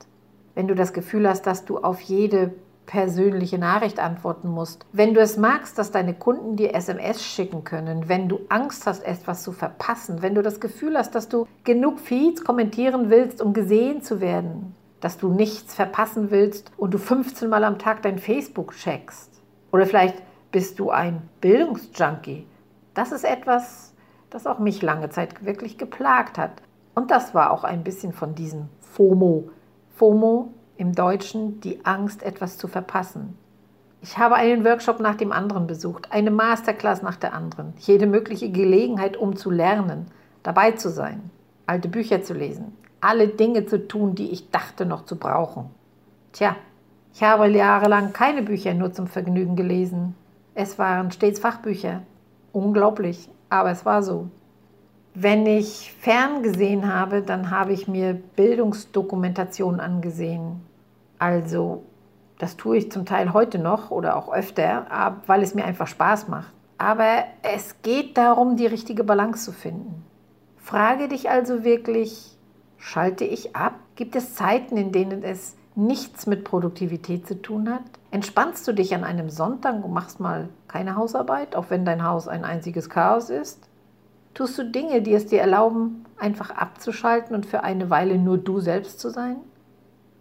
wenn 0.55 0.67
du 0.67 0.75
das 0.75 0.93
Gefühl 0.93 1.27
hast, 1.27 1.45
dass 1.45 1.65
du 1.65 1.77
auf 1.77 2.01
jede 2.01 2.53
persönliche 2.85 3.57
Nachricht 3.57 4.00
antworten 4.00 4.50
musst, 4.50 4.85
wenn 4.91 5.13
du 5.13 5.19
es 5.19 5.38
magst, 5.38 5.77
dass 5.77 5.91
deine 5.91 6.13
Kunden 6.13 6.55
dir 6.55 6.74
SMS 6.74 7.24
schicken 7.24 7.63
können, 7.63 8.07
wenn 8.07 8.29
du 8.29 8.41
Angst 8.50 8.85
hast, 8.85 9.03
etwas 9.03 9.43
zu 9.43 9.51
verpassen, 9.51 10.21
wenn 10.21 10.35
du 10.35 10.41
das 10.41 10.59
Gefühl 10.59 10.97
hast, 10.97 11.15
dass 11.15 11.27
du 11.27 11.47
genug 11.63 12.00
Feeds 12.00 12.43
kommentieren 12.43 13.09
willst, 13.09 13.41
um 13.41 13.53
gesehen 13.53 14.01
zu 14.01 14.21
werden, 14.21 14.75
dass 15.01 15.17
du 15.17 15.29
nichts 15.29 15.75
verpassen 15.75 16.31
willst 16.31 16.71
und 16.77 16.93
du 16.93 16.97
15 16.97 17.50
Mal 17.50 17.63
am 17.63 17.79
Tag 17.79 18.01
dein 18.01 18.19
Facebook 18.19 18.74
checkst. 18.74 19.41
Oder 19.71 19.85
vielleicht 19.85 20.21
bist 20.51 20.79
du 20.79 20.89
ein 20.89 21.27
Bildungsjunkie. 21.41 22.47
Das 22.93 23.12
ist 23.12 23.25
etwas, 23.25 23.93
das 24.29 24.47
auch 24.47 24.59
mich 24.59 24.81
lange 24.81 25.09
Zeit 25.09 25.45
wirklich 25.45 25.77
geplagt 25.77 26.38
hat. 26.38 26.62
Und 26.93 27.12
das 27.12 27.33
war 27.33 27.51
auch 27.51 27.65
ein 27.65 27.83
bisschen 27.83 28.13
von 28.13 28.35
diesem 28.35 28.69
FOMO, 28.79 29.50
FOMO 29.95 30.49
im 30.75 30.93
Deutschen 30.93 31.61
die 31.61 31.85
Angst, 31.85 32.21
etwas 32.21 32.57
zu 32.57 32.67
verpassen. 32.67 33.37
Ich 34.01 34.17
habe 34.17 34.35
einen 34.35 34.65
Workshop 34.65 34.99
nach 34.99 35.15
dem 35.15 35.31
anderen 35.31 35.67
besucht, 35.67 36.11
eine 36.11 36.31
Masterclass 36.31 37.01
nach 37.01 37.15
der 37.15 37.33
anderen, 37.33 37.73
jede 37.79 38.05
mögliche 38.05 38.51
Gelegenheit, 38.51 39.15
um 39.15 39.37
zu 39.37 39.49
lernen, 39.49 40.07
dabei 40.43 40.71
zu 40.71 40.89
sein, 40.89 41.29
alte 41.65 41.87
Bücher 41.87 42.21
zu 42.21 42.33
lesen, 42.33 42.75
alle 42.99 43.29
Dinge 43.29 43.67
zu 43.67 43.87
tun, 43.87 44.15
die 44.15 44.31
ich 44.31 44.51
dachte 44.51 44.85
noch 44.85 45.05
zu 45.05 45.15
brauchen. 45.15 45.69
Tja, 46.33 46.57
ich 47.13 47.23
habe 47.23 47.47
jahrelang 47.47 48.11
keine 48.11 48.43
Bücher 48.43 48.73
nur 48.73 48.91
zum 48.91 49.07
Vergnügen 49.07 49.55
gelesen. 49.55 50.13
Es 50.55 50.77
waren 50.77 51.11
stets 51.11 51.39
Fachbücher. 51.39 52.01
Unglaublich, 52.51 53.29
aber 53.49 53.71
es 53.71 53.85
war 53.85 54.03
so. 54.03 54.27
Wenn 55.17 55.45
ich 55.45 55.93
ferngesehen 56.01 56.93
habe, 56.93 57.22
dann 57.22 57.50
habe 57.50 57.72
ich 57.72 57.88
mir 57.88 58.13
Bildungsdokumentationen 58.13 59.79
angesehen. 59.79 60.62
Also 61.19 61.84
das 62.38 62.57
tue 62.57 62.75
ich 62.77 62.91
zum 62.91 63.05
Teil 63.05 63.31
heute 63.31 63.57
noch 63.57 63.91
oder 63.91 64.17
auch 64.17 64.34
öfter, 64.34 65.22
weil 65.25 65.41
es 65.41 65.55
mir 65.55 65.63
einfach 65.63 65.88
Spaß 65.88 66.27
macht. 66.27 66.51
Aber 66.77 67.24
es 67.43 67.81
geht 67.81 68.17
darum, 68.17 68.57
die 68.57 68.65
richtige 68.65 69.05
Balance 69.05 69.45
zu 69.45 69.53
finden. 69.53 70.03
Frage 70.57 71.07
dich 71.07 71.29
also 71.29 71.63
wirklich, 71.63 72.38
schalte 72.77 73.24
ich 73.24 73.55
ab? 73.55 73.75
Gibt 73.95 74.17
es 74.17 74.36
Zeiten, 74.36 74.75
in 74.75 74.91
denen 74.91 75.24
es 75.24 75.55
nichts 75.75 76.27
mit 76.27 76.43
Produktivität 76.43 77.25
zu 77.25 77.41
tun 77.41 77.74
hat? 77.74 77.84
Entspannst 78.12 78.67
du 78.67 78.74
dich 78.74 78.93
an 78.93 79.05
einem 79.05 79.29
Sonntag 79.29 79.81
und 79.81 79.93
machst 79.93 80.19
mal 80.19 80.50
keine 80.67 80.98
Hausarbeit, 80.98 81.55
auch 81.55 81.69
wenn 81.69 81.86
dein 81.86 82.03
Haus 82.03 82.27
ein 82.27 82.43
einziges 82.43 82.89
Chaos 82.89 83.29
ist? 83.29 83.64
Tust 84.35 84.57
du 84.57 84.65
Dinge, 84.65 85.01
die 85.01 85.13
es 85.13 85.27
dir 85.27 85.39
erlauben, 85.39 86.03
einfach 86.17 86.51
abzuschalten 86.51 87.33
und 87.33 87.45
für 87.45 87.63
eine 87.63 87.89
Weile 87.89 88.17
nur 88.17 88.37
du 88.37 88.59
selbst 88.59 88.99
zu 88.99 89.09
sein? 89.09 89.37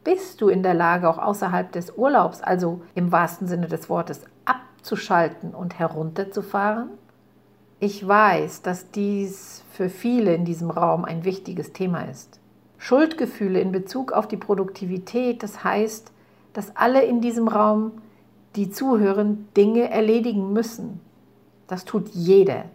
Bist 0.04 0.40
du 0.40 0.48
in 0.48 0.62
der 0.62 0.72
Lage, 0.72 1.10
auch 1.10 1.18
außerhalb 1.18 1.72
des 1.72 1.90
Urlaubs, 1.96 2.40
also 2.40 2.80
im 2.94 3.10
wahrsten 3.10 3.48
Sinne 3.48 3.66
des 3.66 3.90
Wortes, 3.90 4.20
abzuschalten 4.44 5.52
und 5.52 5.80
herunterzufahren? 5.80 6.90
Ich 7.80 8.06
weiß, 8.06 8.62
dass 8.62 8.92
dies 8.92 9.64
für 9.72 9.88
viele 9.88 10.32
in 10.32 10.44
diesem 10.44 10.70
Raum 10.70 11.04
ein 11.04 11.24
wichtiges 11.24 11.72
Thema 11.72 12.02
ist. 12.02 12.38
Schuldgefühle 12.78 13.60
in 13.60 13.72
Bezug 13.72 14.12
auf 14.12 14.28
die 14.28 14.36
Produktivität, 14.36 15.42
das 15.42 15.64
heißt, 15.64 16.12
dass 16.52 16.76
alle 16.76 17.02
in 17.02 17.20
diesem 17.20 17.48
Raum, 17.48 17.90
die 18.54 18.70
zuhören, 18.70 19.48
Dinge 19.56 19.90
erledigen 19.90 20.52
müssen. 20.52 21.00
Das 21.66 21.84
tut 21.84 22.10
jeder. 22.10 22.66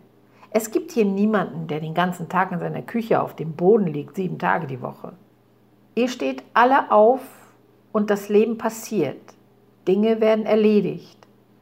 Es 0.51 0.71
gibt 0.71 0.91
hier 0.91 1.05
niemanden, 1.05 1.67
der 1.67 1.79
den 1.79 1.93
ganzen 1.93 2.27
Tag 2.27 2.51
in 2.51 2.59
seiner 2.59 2.81
Küche 2.81 3.21
auf 3.21 3.35
dem 3.35 3.53
Boden 3.53 3.87
liegt, 3.87 4.15
sieben 4.15 4.39
Tage 4.39 4.65
die 4.65 4.81
Woche. 4.81 5.13
Ihr 5.95 6.07
steht 6.07 6.43
alle 6.53 6.91
auf 6.91 7.21
und 7.91 8.09
das 8.09 8.29
Leben 8.29 8.57
passiert. 8.57 9.19
Dinge 9.87 10.21
werden 10.21 10.45
erledigt. 10.45 11.19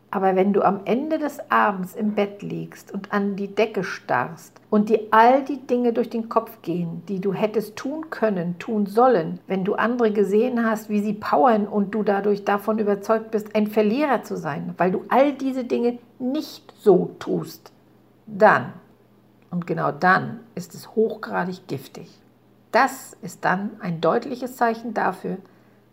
Aber 0.10 0.38
wenn 0.38 0.53
du 0.53 0.62
am 0.62 0.82
Ende 0.86 1.17
des 1.17 1.39
Abends 1.51 1.94
im 1.94 2.15
Bett 2.15 2.41
liegst 2.41 2.94
und 2.94 3.12
an 3.12 3.36
die 3.36 3.53
Decke 3.53 3.84
starrst 3.84 4.53
und 4.70 4.88
dir 4.88 5.01
all 5.12 5.44
die 5.44 5.67
Dinge 5.67 5.91
durch 5.91 6.10
den 6.10 6.29
Kopf 6.29 6.62
gehen, 6.62 7.03
die 7.10 7.20
du 7.20 7.34
hättest 7.34 7.75
tun 7.75 8.10
können, 8.10 8.58
tun 8.58 8.86
sollen, 8.86 9.39
wenn 9.48 9.65
du 9.65 9.75
andere 9.75 10.12
gesehen 10.12 10.65
hast, 10.65 10.89
wie 10.89 11.01
sie 11.01 11.13
powern 11.13 11.67
und 11.67 11.94
du 11.94 12.03
dadurch 12.03 12.46
davon 12.46 12.79
überzeugt 12.79 13.32
bist, 13.32 13.53
ein 13.53 13.67
Verlierer 13.67 14.24
zu 14.24 14.38
sein, 14.38 14.74
weil 14.77 14.91
du 14.91 15.03
all 15.10 15.34
diese 15.34 15.65
Dinge 15.65 16.00
nicht 16.20 16.74
so 16.79 17.12
tust, 17.20 17.74
dann, 18.27 18.74
und 19.50 19.65
genau 19.65 19.91
dann, 19.91 20.41
ist 20.55 20.75
es 20.75 20.96
hochgradig 20.96 21.67
giftig. 21.67 22.10
Das 22.72 23.15
ist 23.22 23.46
dann 23.46 23.72
ein 23.79 24.01
deutliches 24.01 24.57
Zeichen 24.57 24.93
dafür, 24.93 25.38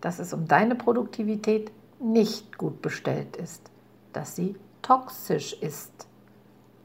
dass 0.01 0.19
es 0.19 0.35
um 0.35 0.47
deine 0.47 0.75
Produktivität 0.75 1.71
nicht 2.01 2.59
gut 2.59 2.83
bestellt 2.83 3.37
ist, 3.37 3.71
dass 4.13 4.37
sie 4.37 4.57
toxisch 4.83 5.55
ist. 5.55 6.09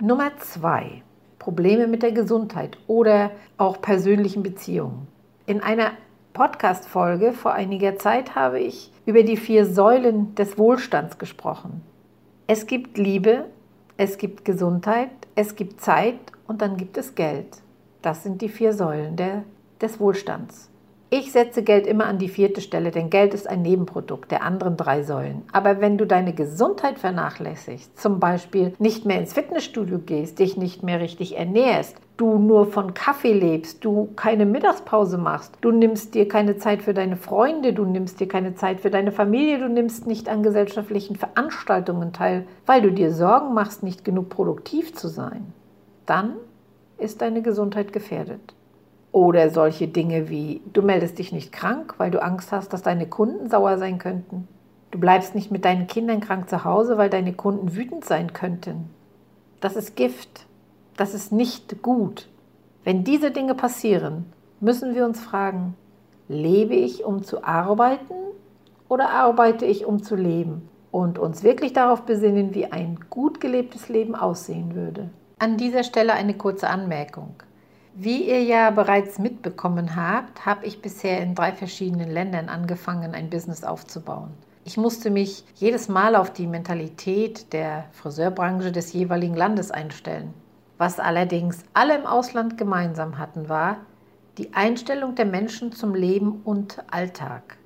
Nummer 0.02 0.38
zwei, 0.38 1.04
Probleme 1.40 1.88
mit 1.88 2.04
der 2.04 2.12
Gesundheit 2.12 2.78
oder 2.88 3.32
auch 3.58 3.82
persönlichen 3.82 4.44
Beziehungen. 4.44 5.08
In 5.46 5.62
einer 5.62 5.92
Podcast-Folge 6.34 7.34
vor 7.34 7.54
einiger 7.54 7.98
Zeit 7.98 8.36
habe 8.36 8.60
ich 8.60 8.94
über 9.06 9.24
die 9.24 9.36
vier 9.36 9.66
Säulen 9.66 10.36
des 10.36 10.58
Wohlstands 10.58 11.18
gesprochen. 11.18 11.82
Es 12.48 12.68
gibt 12.68 12.98
Liebe, 12.98 13.46
es 13.98 14.18
gibt 14.18 14.46
Gesundheit, 14.46 15.10
es 15.42 15.56
gibt 15.56 15.80
Zeit 15.80 16.20
und 16.48 16.62
dann 16.62 16.76
gibt 16.76 16.98
es 16.98 17.16
Geld. 17.16 17.62
Das 18.02 18.24
sind 18.24 18.42
die 18.42 18.50
vier 18.50 18.74
Säulen 18.74 19.16
der, 19.16 19.46
des 19.80 19.98
Wohlstands. 19.98 20.70
Ich 21.12 21.32
setze 21.32 21.64
Geld 21.64 21.88
immer 21.88 22.06
an 22.06 22.20
die 22.20 22.28
vierte 22.28 22.62
Stelle, 22.62 22.92
denn 22.92 23.10
Geld 23.10 23.34
ist 23.34 23.50
ein 23.50 23.64
Nebenprodukt 23.64 24.30
der 24.30 24.44
anderen 24.44 24.78
drei 24.78 25.02
Säulen. 25.02 25.42
Aber 25.52 25.82
wenn 25.82 25.98
du 25.98 26.06
deine 26.06 26.34
Gesundheit 26.34 27.00
vernachlässigst, 27.00 28.00
zum 28.00 28.20
Beispiel 28.20 28.74
nicht 28.78 29.06
mehr 29.06 29.20
ins 29.20 29.34
Fitnessstudio 29.34 29.98
gehst, 30.06 30.38
dich 30.38 30.56
nicht 30.56 30.84
mehr 30.84 31.00
richtig 31.00 31.36
ernährst, 31.36 31.98
du 32.18 32.38
nur 32.38 32.68
von 32.68 32.94
Kaffee 32.94 33.34
lebst, 33.34 33.84
du 33.84 34.10
keine 34.16 34.46
Mittagspause 34.46 35.18
machst, 35.18 35.58
du 35.62 35.72
nimmst 35.72 36.14
dir 36.14 36.28
keine 36.28 36.58
Zeit 36.58 36.84
für 36.84 36.94
deine 36.94 37.18
Freunde, 37.18 37.74
du 37.74 37.86
nimmst 37.86 38.20
dir 38.20 38.28
keine 38.28 38.54
Zeit 38.54 38.80
für 38.80 38.92
deine 38.92 39.12
Familie, 39.12 39.58
du 39.58 39.68
nimmst 39.68 40.06
nicht 40.06 40.30
an 40.30 40.44
gesellschaftlichen 40.44 41.16
Veranstaltungen 41.16 42.14
teil, 42.14 42.46
weil 42.68 42.84
du 42.84 42.92
dir 42.92 43.12
Sorgen 43.12 43.56
machst, 43.56 43.82
nicht 43.82 44.06
genug 44.06 44.30
produktiv 44.30 44.94
zu 44.94 45.08
sein, 45.08 45.54
dann 46.06 46.36
ist 47.00 47.24
deine 47.24 47.42
Gesundheit 47.42 47.94
gefährdet. 47.94 48.54
Oder 49.12 49.50
solche 49.50 49.88
Dinge 49.88 50.30
wie, 50.30 50.62
du 50.72 50.82
meldest 50.82 51.18
dich 51.18 51.32
nicht 51.32 51.52
krank, 51.52 51.96
weil 51.98 52.12
du 52.12 52.22
Angst 52.22 52.52
hast, 52.52 52.74
dass 52.74 52.84
deine 52.84 53.08
Kunden 53.08 53.50
sauer 53.50 53.78
sein 53.78 53.98
könnten. 53.98 54.48
Du 54.92 55.00
bleibst 55.00 55.36
nicht 55.36 55.52
mit 55.52 55.66
deinen 55.66 55.88
Kindern 55.88 56.20
krank 56.20 56.50
zu 56.50 56.64
Hause, 56.64 56.98
weil 56.98 57.10
deine 57.10 57.34
Kunden 57.34 57.76
wütend 57.76 58.06
sein 58.06 58.34
könnten. 58.34 58.90
Das 59.62 59.76
ist 59.76 59.96
Gift. 59.96 60.46
Das 60.96 61.14
ist 61.14 61.32
nicht 61.32 61.82
gut. 61.82 62.28
Wenn 62.84 63.04
diese 63.04 63.32
Dinge 63.32 63.56
passieren, 63.56 64.26
müssen 64.60 64.96
wir 64.96 65.06
uns 65.06 65.20
fragen, 65.20 65.76
lebe 66.28 66.76
ich, 66.76 67.04
um 67.04 67.24
zu 67.24 67.44
arbeiten 67.44 68.14
oder 68.88 69.10
arbeite 69.10 69.66
ich, 69.66 69.86
um 69.86 70.04
zu 70.04 70.16
leben? 70.16 70.70
Und 70.92 71.20
uns 71.20 71.44
wirklich 71.44 71.74
darauf 71.74 72.02
besinnen, 72.02 72.56
wie 72.56 72.66
ein 72.66 73.00
gut 73.12 73.40
gelebtes 73.40 73.90
Leben 73.90 74.16
aussehen 74.16 74.74
würde. 74.74 75.10
An 75.38 75.56
dieser 75.56 75.84
Stelle 75.84 76.14
eine 76.14 76.34
kurze 76.34 76.68
Anmerkung. 76.68 77.36
Wie 78.02 78.30
ihr 78.30 78.42
ja 78.44 78.72
bereits 78.72 79.20
mitbekommen 79.20 79.98
habt, 79.98 80.46
habe 80.46 80.66
ich 80.66 80.82
bisher 80.82 81.22
in 81.22 81.36
drei 81.36 81.52
verschiedenen 81.52 82.10
Ländern 82.10 82.48
angefangen, 82.48 83.14
ein 83.14 83.30
Business 83.30 83.66
aufzubauen. 83.66 84.30
Ich 84.64 84.78
musste 84.78 85.10
mich 85.10 85.44
jedes 85.56 85.90
Mal 85.90 86.16
auf 86.16 86.32
die 86.32 86.48
Mentalität 86.48 87.52
der 87.52 87.88
Friseurbranche 87.92 88.72
des 88.72 88.94
jeweiligen 88.94 89.34
Landes 89.36 89.70
einstellen. 89.70 90.34
Was 90.78 90.98
allerdings 90.98 91.64
alle 91.74 91.98
im 91.98 92.06
Ausland 92.06 92.58
gemeinsam 92.58 93.18
hatten, 93.18 93.50
war 93.50 93.76
die 94.38 94.54
Einstellung 94.54 95.16
der 95.16 95.26
Menschen 95.26 95.74
zum 95.74 95.94
Leben 95.94 96.40
und 96.46 96.82
Alltag. 96.90 97.58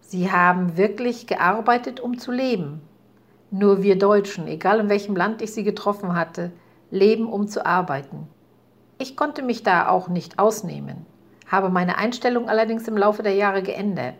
Sie 0.00 0.32
haben 0.32 0.76
wirklich 0.76 1.28
gearbeitet, 1.28 2.00
um 2.00 2.18
zu 2.18 2.32
leben. 2.32 2.80
Nur 3.52 3.84
wir 3.84 3.96
Deutschen, 3.96 4.48
egal 4.48 4.80
in 4.80 4.88
welchem 4.88 5.14
Land 5.14 5.42
ich 5.42 5.52
sie 5.54 5.62
getroffen 5.62 6.16
hatte, 6.16 6.50
leben, 6.90 7.28
um 7.28 7.46
zu 7.46 7.64
arbeiten. 7.64 8.26
Ich 8.98 9.16
konnte 9.16 9.42
mich 9.42 9.62
da 9.62 9.88
auch 9.88 10.08
nicht 10.08 10.38
ausnehmen, 10.38 11.04
habe 11.46 11.68
meine 11.68 11.98
Einstellung 11.98 12.48
allerdings 12.48 12.88
im 12.88 12.96
Laufe 12.96 13.22
der 13.22 13.34
Jahre 13.34 13.62
geändert. 13.62 14.16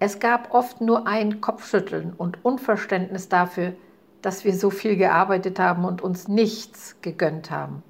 Es 0.00 0.18
gab 0.18 0.52
oft 0.52 0.80
nur 0.80 1.06
ein 1.06 1.40
Kopfschütteln 1.40 2.12
und 2.12 2.44
Unverständnis 2.44 3.28
dafür, 3.28 3.74
dass 4.22 4.44
wir 4.44 4.54
so 4.54 4.70
viel 4.70 4.96
gearbeitet 4.96 5.58
haben 5.58 5.84
und 5.84 6.02
uns 6.02 6.26
nichts 6.26 6.96
gegönnt 7.00 7.50
haben. 7.50 7.82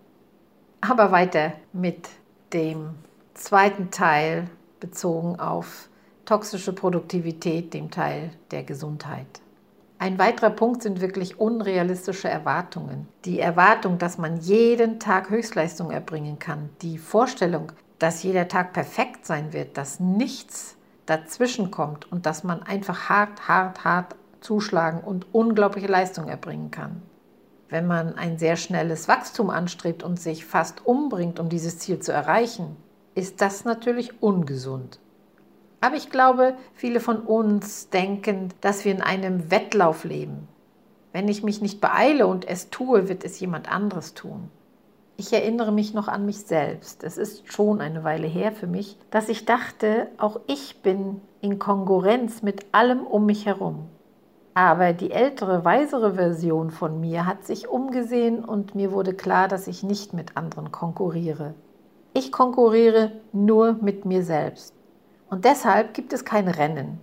Aber 0.82 1.10
weiter 1.10 1.52
mit 1.72 2.08
dem 2.52 2.90
zweiten 3.34 3.90
Teil 3.90 4.48
bezogen 4.80 5.40
auf 5.40 5.88
toxische 6.26 6.74
Produktivität, 6.74 7.72
dem 7.72 7.90
Teil 7.90 8.30
der 8.50 8.64
Gesundheit. 8.64 9.40
Ein 9.98 10.18
weiterer 10.18 10.50
Punkt 10.50 10.82
sind 10.82 11.00
wirklich 11.00 11.40
unrealistische 11.40 12.28
Erwartungen. 12.28 13.08
Die 13.24 13.40
Erwartung, 13.40 13.96
dass 13.96 14.18
man 14.18 14.36
jeden 14.38 15.00
Tag 15.00 15.30
Höchstleistung 15.30 15.90
erbringen 15.90 16.38
kann. 16.38 16.68
Die 16.82 16.98
Vorstellung, 16.98 17.72
dass 17.98 18.22
jeder 18.22 18.46
Tag 18.46 18.74
perfekt 18.74 19.24
sein 19.24 19.54
wird, 19.54 19.78
dass 19.78 19.98
nichts 19.98 20.76
dazwischen 21.06 21.70
kommt 21.70 22.10
und 22.12 22.26
dass 22.26 22.44
man 22.44 22.62
einfach 22.62 23.08
hart, 23.08 23.48
hart, 23.48 23.84
hart 23.84 24.16
zuschlagen 24.40 25.00
und 25.00 25.34
unglaubliche 25.34 25.86
Leistung 25.86 26.28
erbringen 26.28 26.70
kann. 26.70 27.00
Wenn 27.70 27.86
man 27.86 28.16
ein 28.16 28.38
sehr 28.38 28.56
schnelles 28.56 29.08
Wachstum 29.08 29.48
anstrebt 29.48 30.02
und 30.02 30.20
sich 30.20 30.44
fast 30.44 30.84
umbringt, 30.86 31.40
um 31.40 31.48
dieses 31.48 31.78
Ziel 31.78 32.00
zu 32.00 32.12
erreichen, 32.12 32.76
ist 33.14 33.40
das 33.40 33.64
natürlich 33.64 34.22
ungesund. 34.22 35.00
Aber 35.80 35.96
ich 35.96 36.10
glaube, 36.10 36.54
viele 36.74 37.00
von 37.00 37.20
uns 37.20 37.90
denken, 37.90 38.48
dass 38.60 38.84
wir 38.84 38.92
in 38.92 39.02
einem 39.02 39.50
Wettlauf 39.50 40.04
leben. 40.04 40.48
Wenn 41.12 41.28
ich 41.28 41.42
mich 41.42 41.62
nicht 41.62 41.80
beeile 41.80 42.26
und 42.26 42.46
es 42.46 42.70
tue, 42.70 43.08
wird 43.08 43.24
es 43.24 43.40
jemand 43.40 43.70
anderes 43.70 44.14
tun. 44.14 44.50
Ich 45.18 45.32
erinnere 45.32 45.72
mich 45.72 45.94
noch 45.94 46.08
an 46.08 46.26
mich 46.26 46.40
selbst. 46.40 47.02
Es 47.02 47.16
ist 47.16 47.50
schon 47.50 47.80
eine 47.80 48.04
Weile 48.04 48.26
her 48.26 48.52
für 48.52 48.66
mich, 48.66 48.98
dass 49.10 49.30
ich 49.30 49.46
dachte, 49.46 50.08
auch 50.18 50.40
ich 50.46 50.82
bin 50.82 51.22
in 51.40 51.58
Konkurrenz 51.58 52.42
mit 52.42 52.66
allem 52.72 53.00
um 53.00 53.24
mich 53.24 53.46
herum. 53.46 53.86
Aber 54.52 54.92
die 54.92 55.10
ältere, 55.10 55.64
weisere 55.64 56.14
Version 56.14 56.70
von 56.70 57.00
mir 57.00 57.24
hat 57.24 57.46
sich 57.46 57.68
umgesehen 57.68 58.44
und 58.44 58.74
mir 58.74 58.92
wurde 58.92 59.14
klar, 59.14 59.48
dass 59.48 59.68
ich 59.68 59.82
nicht 59.82 60.12
mit 60.12 60.36
anderen 60.36 60.70
konkurriere. 60.70 61.54
Ich 62.12 62.32
konkurriere 62.32 63.12
nur 63.32 63.74
mit 63.74 64.04
mir 64.04 64.22
selbst. 64.22 64.74
Und 65.28 65.44
deshalb 65.44 65.94
gibt 65.94 66.12
es 66.12 66.24
kein 66.24 66.48
Rennen. 66.48 67.00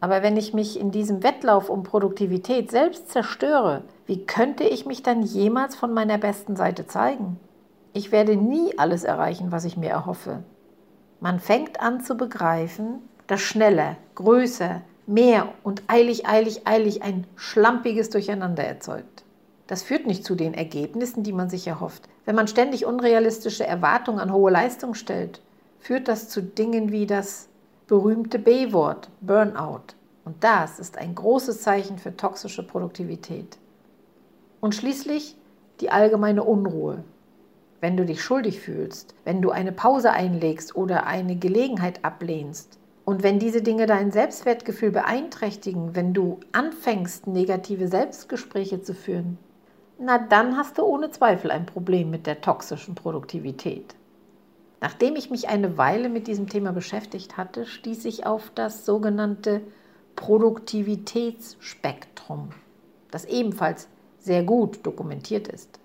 Aber 0.00 0.22
wenn 0.22 0.36
ich 0.36 0.54
mich 0.54 0.78
in 0.78 0.90
diesem 0.90 1.22
Wettlauf 1.22 1.68
um 1.68 1.82
Produktivität 1.82 2.70
selbst 2.70 3.10
zerstöre, 3.10 3.82
wie 4.06 4.24
könnte 4.24 4.64
ich 4.64 4.86
mich 4.86 5.02
dann 5.02 5.22
jemals 5.22 5.74
von 5.74 5.92
meiner 5.92 6.18
besten 6.18 6.56
Seite 6.56 6.86
zeigen? 6.86 7.38
Ich 7.92 8.12
werde 8.12 8.36
nie 8.36 8.78
alles 8.78 9.02
erreichen, 9.04 9.50
was 9.50 9.64
ich 9.64 9.76
mir 9.76 9.90
erhoffe. 9.90 10.44
Man 11.20 11.40
fängt 11.40 11.80
an 11.80 12.00
zu 12.00 12.16
begreifen, 12.16 13.00
dass 13.26 13.40
schneller, 13.40 13.96
größer, 14.14 14.82
mehr 15.06 15.48
und 15.64 15.82
eilig, 15.88 16.26
eilig, 16.28 16.66
eilig 16.66 17.02
ein 17.02 17.26
schlampiges 17.34 18.10
Durcheinander 18.10 18.62
erzeugt. 18.62 19.24
Das 19.66 19.82
führt 19.82 20.06
nicht 20.06 20.24
zu 20.24 20.34
den 20.34 20.54
Ergebnissen, 20.54 21.24
die 21.24 21.32
man 21.32 21.50
sich 21.50 21.66
erhofft. 21.66 22.08
Wenn 22.24 22.36
man 22.36 22.46
ständig 22.46 22.86
unrealistische 22.86 23.66
Erwartungen 23.66 24.20
an 24.20 24.32
hohe 24.32 24.50
Leistung 24.50 24.94
stellt, 24.94 25.40
führt 25.80 26.08
das 26.08 26.28
zu 26.28 26.42
Dingen 26.42 26.92
wie 26.92 27.06
das 27.06 27.47
berühmte 27.88 28.38
B-Wort, 28.38 29.08
Burnout. 29.22 29.94
Und 30.24 30.44
das 30.44 30.78
ist 30.78 30.98
ein 30.98 31.14
großes 31.14 31.62
Zeichen 31.62 31.98
für 31.98 32.14
toxische 32.16 32.62
Produktivität. 32.62 33.58
Und 34.60 34.74
schließlich 34.74 35.36
die 35.80 35.90
allgemeine 35.90 36.44
Unruhe. 36.44 37.02
Wenn 37.80 37.96
du 37.96 38.04
dich 38.04 38.22
schuldig 38.22 38.60
fühlst, 38.60 39.14
wenn 39.24 39.40
du 39.40 39.50
eine 39.50 39.72
Pause 39.72 40.10
einlegst 40.10 40.76
oder 40.76 41.06
eine 41.06 41.36
Gelegenheit 41.36 42.04
ablehnst 42.04 42.78
und 43.04 43.22
wenn 43.22 43.38
diese 43.38 43.62
Dinge 43.62 43.86
dein 43.86 44.10
Selbstwertgefühl 44.10 44.90
beeinträchtigen, 44.90 45.94
wenn 45.94 46.12
du 46.12 46.40
anfängst, 46.52 47.26
negative 47.26 47.88
Selbstgespräche 47.88 48.82
zu 48.82 48.94
führen, 48.94 49.38
na 49.98 50.18
dann 50.18 50.56
hast 50.56 50.76
du 50.76 50.82
ohne 50.82 51.10
Zweifel 51.10 51.50
ein 51.50 51.64
Problem 51.66 52.10
mit 52.10 52.26
der 52.26 52.40
toxischen 52.40 52.94
Produktivität. 52.94 53.94
Nachdem 54.80 55.16
ich 55.16 55.30
mich 55.30 55.48
eine 55.48 55.76
Weile 55.76 56.08
mit 56.08 56.28
diesem 56.28 56.48
Thema 56.48 56.72
beschäftigt 56.72 57.36
hatte, 57.36 57.66
stieß 57.66 58.04
ich 58.04 58.26
auf 58.26 58.52
das 58.54 58.86
sogenannte 58.86 59.62
Produktivitätsspektrum, 60.14 62.50
das 63.10 63.24
ebenfalls 63.24 63.88
sehr 64.18 64.42
gut 64.42 64.86
dokumentiert 64.86 65.48
ist. 65.48 65.80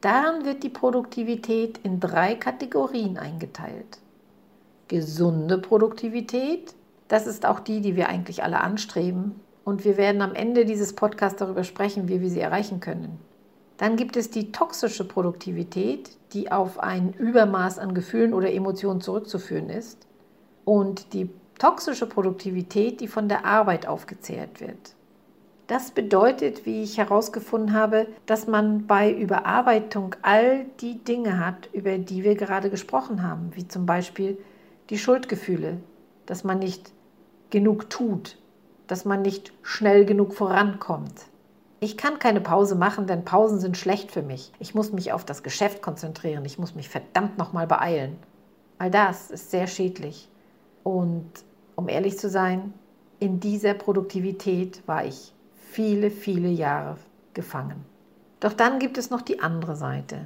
Daran 0.00 0.44
wird 0.44 0.62
die 0.62 0.68
Produktivität 0.68 1.78
in 1.82 2.00
drei 2.00 2.34
Kategorien 2.34 3.18
eingeteilt. 3.18 3.98
Gesunde 4.88 5.58
Produktivität, 5.58 6.74
das 7.08 7.26
ist 7.26 7.46
auch 7.46 7.60
die, 7.60 7.80
die 7.80 7.96
wir 7.96 8.08
eigentlich 8.08 8.42
alle 8.42 8.60
anstreben. 8.60 9.40
Und 9.64 9.84
wir 9.84 9.96
werden 9.96 10.20
am 10.20 10.34
Ende 10.34 10.66
dieses 10.66 10.94
Podcasts 10.94 11.38
darüber 11.38 11.64
sprechen, 11.64 12.08
wie 12.08 12.20
wir 12.20 12.28
sie 12.28 12.40
erreichen 12.40 12.80
können. 12.80 13.18
Dann 13.78 13.96
gibt 13.96 14.16
es 14.16 14.30
die 14.30 14.52
toxische 14.52 15.04
Produktivität, 15.04 16.10
die 16.34 16.52
auf 16.52 16.78
ein 16.80 17.14
Übermaß 17.14 17.78
an 17.78 17.94
Gefühlen 17.94 18.34
oder 18.34 18.52
Emotionen 18.52 19.00
zurückzuführen 19.00 19.70
ist. 19.70 20.06
Und 20.64 21.12
die 21.12 21.30
toxische 21.58 22.06
Produktivität, 22.06 23.00
die 23.00 23.08
von 23.08 23.28
der 23.28 23.44
Arbeit 23.44 23.86
aufgezehrt 23.86 24.60
wird. 24.60 24.94
Das 25.66 25.92
bedeutet, 25.92 26.66
wie 26.66 26.82
ich 26.82 26.98
herausgefunden 26.98 27.72
habe, 27.72 28.06
dass 28.26 28.46
man 28.46 28.86
bei 28.86 29.10
Überarbeitung 29.10 30.14
all 30.20 30.66
die 30.80 30.98
Dinge 30.98 31.38
hat, 31.38 31.70
über 31.72 31.96
die 31.96 32.22
wir 32.22 32.34
gerade 32.34 32.68
gesprochen 32.68 33.22
haben, 33.22 33.50
wie 33.54 33.66
zum 33.66 33.86
Beispiel 33.86 34.36
die 34.90 34.98
Schuldgefühle, 34.98 35.78
dass 36.26 36.44
man 36.44 36.58
nicht 36.58 36.92
genug 37.48 37.88
tut, 37.88 38.36
dass 38.88 39.06
man 39.06 39.22
nicht 39.22 39.54
schnell 39.62 40.04
genug 40.04 40.34
vorankommt, 40.34 41.26
ich 41.84 41.98
kann 41.98 42.18
keine 42.18 42.40
Pause 42.40 42.74
machen, 42.76 43.06
denn 43.06 43.26
Pausen 43.26 43.60
sind 43.60 43.76
schlecht 43.76 44.10
für 44.10 44.22
mich. 44.22 44.50
Ich 44.58 44.74
muss 44.74 44.92
mich 44.92 45.12
auf 45.12 45.24
das 45.24 45.42
Geschäft 45.42 45.82
konzentrieren. 45.82 46.44
Ich 46.46 46.58
muss 46.58 46.74
mich 46.74 46.88
verdammt 46.88 47.36
nochmal 47.36 47.66
beeilen. 47.66 48.16
All 48.78 48.90
das 48.90 49.30
ist 49.30 49.50
sehr 49.50 49.66
schädlich. 49.66 50.28
Und 50.82 51.30
um 51.76 51.90
ehrlich 51.90 52.18
zu 52.18 52.30
sein, 52.30 52.72
in 53.20 53.38
dieser 53.38 53.74
Produktivität 53.74 54.82
war 54.86 55.04
ich 55.04 55.34
viele, 55.70 56.10
viele 56.10 56.48
Jahre 56.48 56.96
gefangen. 57.34 57.84
Doch 58.40 58.54
dann 58.54 58.78
gibt 58.78 58.96
es 58.96 59.10
noch 59.10 59.22
die 59.22 59.40
andere 59.40 59.76
Seite, 59.76 60.20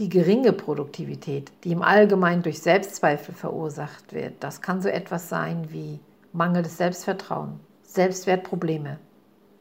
die 0.00 0.08
geringe 0.08 0.52
Produktivität, 0.52 1.52
die 1.62 1.72
im 1.72 1.82
Allgemeinen 1.82 2.42
durch 2.42 2.60
Selbstzweifel 2.60 3.34
verursacht 3.34 4.12
wird. 4.12 4.34
Das 4.40 4.62
kann 4.62 4.82
so 4.82 4.88
etwas 4.88 5.28
sein 5.28 5.68
wie 5.70 6.00
mangelndes 6.32 6.76
Selbstvertrauen, 6.76 7.60
Selbstwertprobleme, 7.84 8.98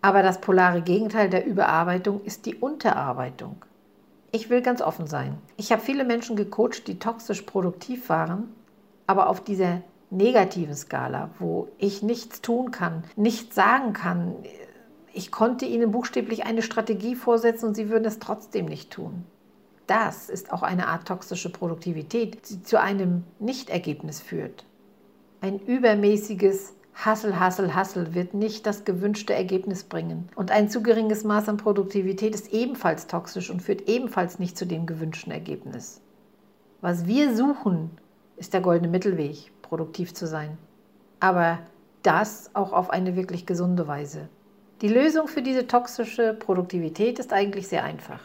aber 0.03 0.21
das 0.21 0.41
polare 0.41 0.81
Gegenteil 0.81 1.29
der 1.29 1.45
Überarbeitung 1.45 2.21
ist 2.25 2.45
die 2.45 2.55
Unterarbeitung. 2.55 3.63
Ich 4.33 4.49
will 4.49 4.61
ganz 4.61 4.81
offen 4.81 5.07
sein. 5.07 5.37
Ich 5.55 5.71
habe 5.71 5.81
viele 5.81 6.03
Menschen 6.03 6.35
gecoacht, 6.35 6.87
die 6.87 6.99
toxisch 6.99 7.43
produktiv 7.43 8.09
waren, 8.09 8.49
aber 9.07 9.29
auf 9.29 9.41
dieser 9.41 9.81
negativen 10.09 10.75
Skala, 10.75 11.29
wo 11.39 11.69
ich 11.77 12.03
nichts 12.03 12.41
tun 12.41 12.71
kann, 12.71 13.05
nichts 13.15 13.55
sagen 13.55 13.93
kann. 13.93 14.35
Ich 15.13 15.31
konnte 15.31 15.65
ihnen 15.65 15.91
buchstäblich 15.91 16.45
eine 16.45 16.63
Strategie 16.63 17.15
vorsetzen 17.15 17.67
und 17.67 17.75
sie 17.75 17.89
würden 17.89 18.05
es 18.05 18.19
trotzdem 18.19 18.65
nicht 18.65 18.91
tun. 18.91 19.23
das 19.87 20.29
ist 20.29 20.51
auch 20.51 20.63
eine 20.63 20.87
Art 20.87 21.07
toxische 21.07 21.49
Produktivität, 21.49 22.49
die 22.49 22.61
zu 22.61 22.79
einem 22.79 23.23
Nichtergebnis 23.39 24.19
führt. 24.19 24.65
Ein 25.39 25.59
übermäßiges 25.59 26.73
Hassel, 26.95 27.39
Hassel, 27.39 27.73
Hassel 27.73 28.13
wird 28.13 28.33
nicht 28.33 28.65
das 28.65 28.85
gewünschte 28.85 29.33
Ergebnis 29.33 29.83
bringen. 29.83 30.29
Und 30.35 30.51
ein 30.51 30.69
zu 30.69 30.83
geringes 30.83 31.23
Maß 31.23 31.49
an 31.49 31.57
Produktivität 31.57 32.35
ist 32.35 32.53
ebenfalls 32.53 33.07
toxisch 33.07 33.49
und 33.49 33.61
führt 33.61 33.87
ebenfalls 33.89 34.39
nicht 34.39 34.57
zu 34.57 34.65
dem 34.65 34.85
gewünschten 34.85 35.31
Ergebnis. 35.31 36.01
Was 36.81 37.07
wir 37.07 37.35
suchen, 37.35 37.89
ist 38.37 38.53
der 38.53 38.61
goldene 38.61 38.89
Mittelweg, 38.89 39.51
produktiv 39.61 40.13
zu 40.13 40.27
sein. 40.27 40.57
Aber 41.19 41.59
das 42.03 42.51
auch 42.53 42.73
auf 42.73 42.89
eine 42.89 43.15
wirklich 43.15 43.45
gesunde 43.45 43.87
Weise. 43.87 44.27
Die 44.81 44.89
Lösung 44.89 45.27
für 45.27 45.41
diese 45.41 45.65
toxische 45.65 46.33
Produktivität 46.33 47.19
ist 47.19 47.31
eigentlich 47.31 47.67
sehr 47.67 47.83
einfach. 47.83 48.19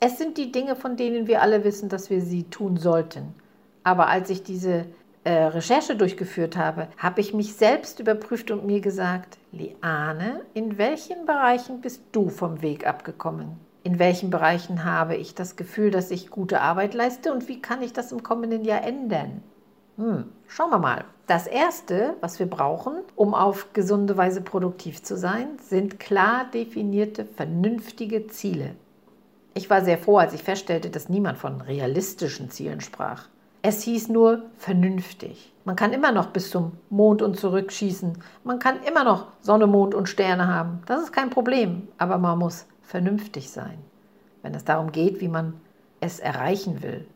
Es 0.00 0.18
sind 0.18 0.36
die 0.36 0.50
Dinge, 0.50 0.76
von 0.76 0.96
denen 0.96 1.26
wir 1.26 1.40
alle 1.40 1.64
wissen, 1.64 1.88
dass 1.88 2.10
wir 2.10 2.20
sie 2.20 2.44
tun 2.44 2.76
sollten. 2.76 3.34
Aber 3.84 4.08
als 4.08 4.28
ich 4.30 4.42
diese 4.42 4.86
äh, 5.24 5.32
Recherche 5.32 5.96
durchgeführt 5.96 6.56
habe, 6.56 6.88
habe 6.98 7.20
ich 7.20 7.34
mich 7.34 7.54
selbst 7.54 7.98
überprüft 7.98 8.50
und 8.50 8.66
mir 8.66 8.80
gesagt, 8.80 9.38
Liane, 9.52 10.42
in 10.52 10.78
welchen 10.78 11.26
Bereichen 11.26 11.80
bist 11.80 12.02
du 12.12 12.28
vom 12.28 12.62
Weg 12.62 12.86
abgekommen? 12.86 13.58
In 13.82 13.98
welchen 13.98 14.30
Bereichen 14.30 14.84
habe 14.84 15.16
ich 15.16 15.34
das 15.34 15.56
Gefühl, 15.56 15.90
dass 15.90 16.10
ich 16.10 16.30
gute 16.30 16.60
Arbeit 16.60 16.94
leiste 16.94 17.32
und 17.32 17.48
wie 17.48 17.60
kann 17.60 17.82
ich 17.82 17.92
das 17.92 18.12
im 18.12 18.22
kommenden 18.22 18.64
Jahr 18.64 18.82
ändern? 18.82 19.42
Hm, 19.96 20.24
schauen 20.46 20.70
wir 20.70 20.78
mal. 20.78 21.04
Das 21.26 21.46
Erste, 21.46 22.16
was 22.20 22.38
wir 22.38 22.46
brauchen, 22.46 22.96
um 23.16 23.34
auf 23.34 23.72
gesunde 23.72 24.16
Weise 24.16 24.42
produktiv 24.42 25.02
zu 25.02 25.16
sein, 25.16 25.58
sind 25.58 25.98
klar 25.98 26.46
definierte, 26.52 27.24
vernünftige 27.24 28.26
Ziele. 28.26 28.74
Ich 29.54 29.70
war 29.70 29.84
sehr 29.84 29.98
froh, 29.98 30.18
als 30.18 30.34
ich 30.34 30.42
feststellte, 30.42 30.90
dass 30.90 31.08
niemand 31.08 31.38
von 31.38 31.60
realistischen 31.60 32.50
Zielen 32.50 32.80
sprach. 32.80 33.28
Es 33.66 33.80
hieß 33.80 34.10
nur 34.10 34.42
vernünftig. 34.58 35.50
Man 35.64 35.74
kann 35.74 35.94
immer 35.94 36.12
noch 36.12 36.26
bis 36.26 36.50
zum 36.50 36.72
Mond 36.90 37.22
und 37.22 37.38
zurück 37.38 37.72
schießen. 37.72 38.18
Man 38.44 38.58
kann 38.58 38.82
immer 38.82 39.04
noch 39.04 39.28
Sonne, 39.40 39.66
Mond 39.66 39.94
und 39.94 40.06
Sterne 40.06 40.48
haben. 40.48 40.82
Das 40.84 41.02
ist 41.02 41.12
kein 41.14 41.30
Problem. 41.30 41.88
Aber 41.96 42.18
man 42.18 42.38
muss 42.38 42.66
vernünftig 42.82 43.48
sein, 43.50 43.78
wenn 44.42 44.54
es 44.54 44.66
darum 44.66 44.92
geht, 44.92 45.22
wie 45.22 45.28
man 45.28 45.54
es 46.00 46.20
erreichen 46.20 46.82
will. 46.82 47.06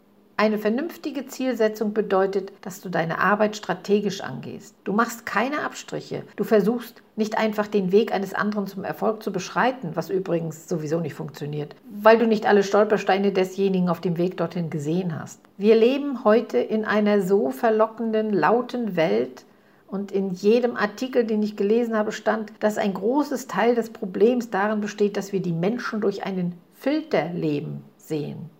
Eine 0.40 0.58
vernünftige 0.58 1.26
Zielsetzung 1.26 1.94
bedeutet, 1.94 2.52
dass 2.60 2.80
du 2.80 2.90
deine 2.90 3.18
Arbeit 3.18 3.56
strategisch 3.56 4.20
angehst. 4.20 4.76
Du 4.84 4.92
machst 4.92 5.26
keine 5.26 5.64
Abstriche. 5.64 6.22
Du 6.36 6.44
versuchst 6.44 7.02
nicht 7.16 7.36
einfach 7.36 7.66
den 7.66 7.90
Weg 7.90 8.14
eines 8.14 8.34
anderen 8.34 8.68
zum 8.68 8.84
Erfolg 8.84 9.20
zu 9.24 9.32
beschreiten, 9.32 9.90
was 9.94 10.10
übrigens 10.10 10.68
sowieso 10.68 11.00
nicht 11.00 11.14
funktioniert, 11.14 11.74
weil 11.90 12.18
du 12.18 12.26
nicht 12.28 12.46
alle 12.46 12.62
Stolpersteine 12.62 13.32
desjenigen 13.32 13.88
auf 13.88 14.00
dem 14.00 14.16
Weg 14.16 14.36
dorthin 14.36 14.70
gesehen 14.70 15.20
hast. 15.20 15.40
Wir 15.56 15.74
leben 15.74 16.22
heute 16.22 16.58
in 16.58 16.84
einer 16.84 17.20
so 17.20 17.50
verlockenden, 17.50 18.32
lauten 18.32 18.94
Welt, 18.94 19.44
und 19.88 20.12
in 20.12 20.30
jedem 20.34 20.76
Artikel, 20.76 21.24
den 21.24 21.42
ich 21.42 21.56
gelesen 21.56 21.96
habe, 21.96 22.12
stand, 22.12 22.52
dass 22.60 22.76
ein 22.76 22.92
großes 22.92 23.48
Teil 23.48 23.74
des 23.74 23.90
Problems 23.90 24.50
darin 24.50 24.82
besteht, 24.82 25.16
dass 25.16 25.32
wir 25.32 25.40
die 25.40 25.52
Menschen 25.54 26.02
durch 26.02 26.24
einen 26.24 26.54
Filter 26.74 27.30
leben 27.32 27.82
sehen. 27.96 28.50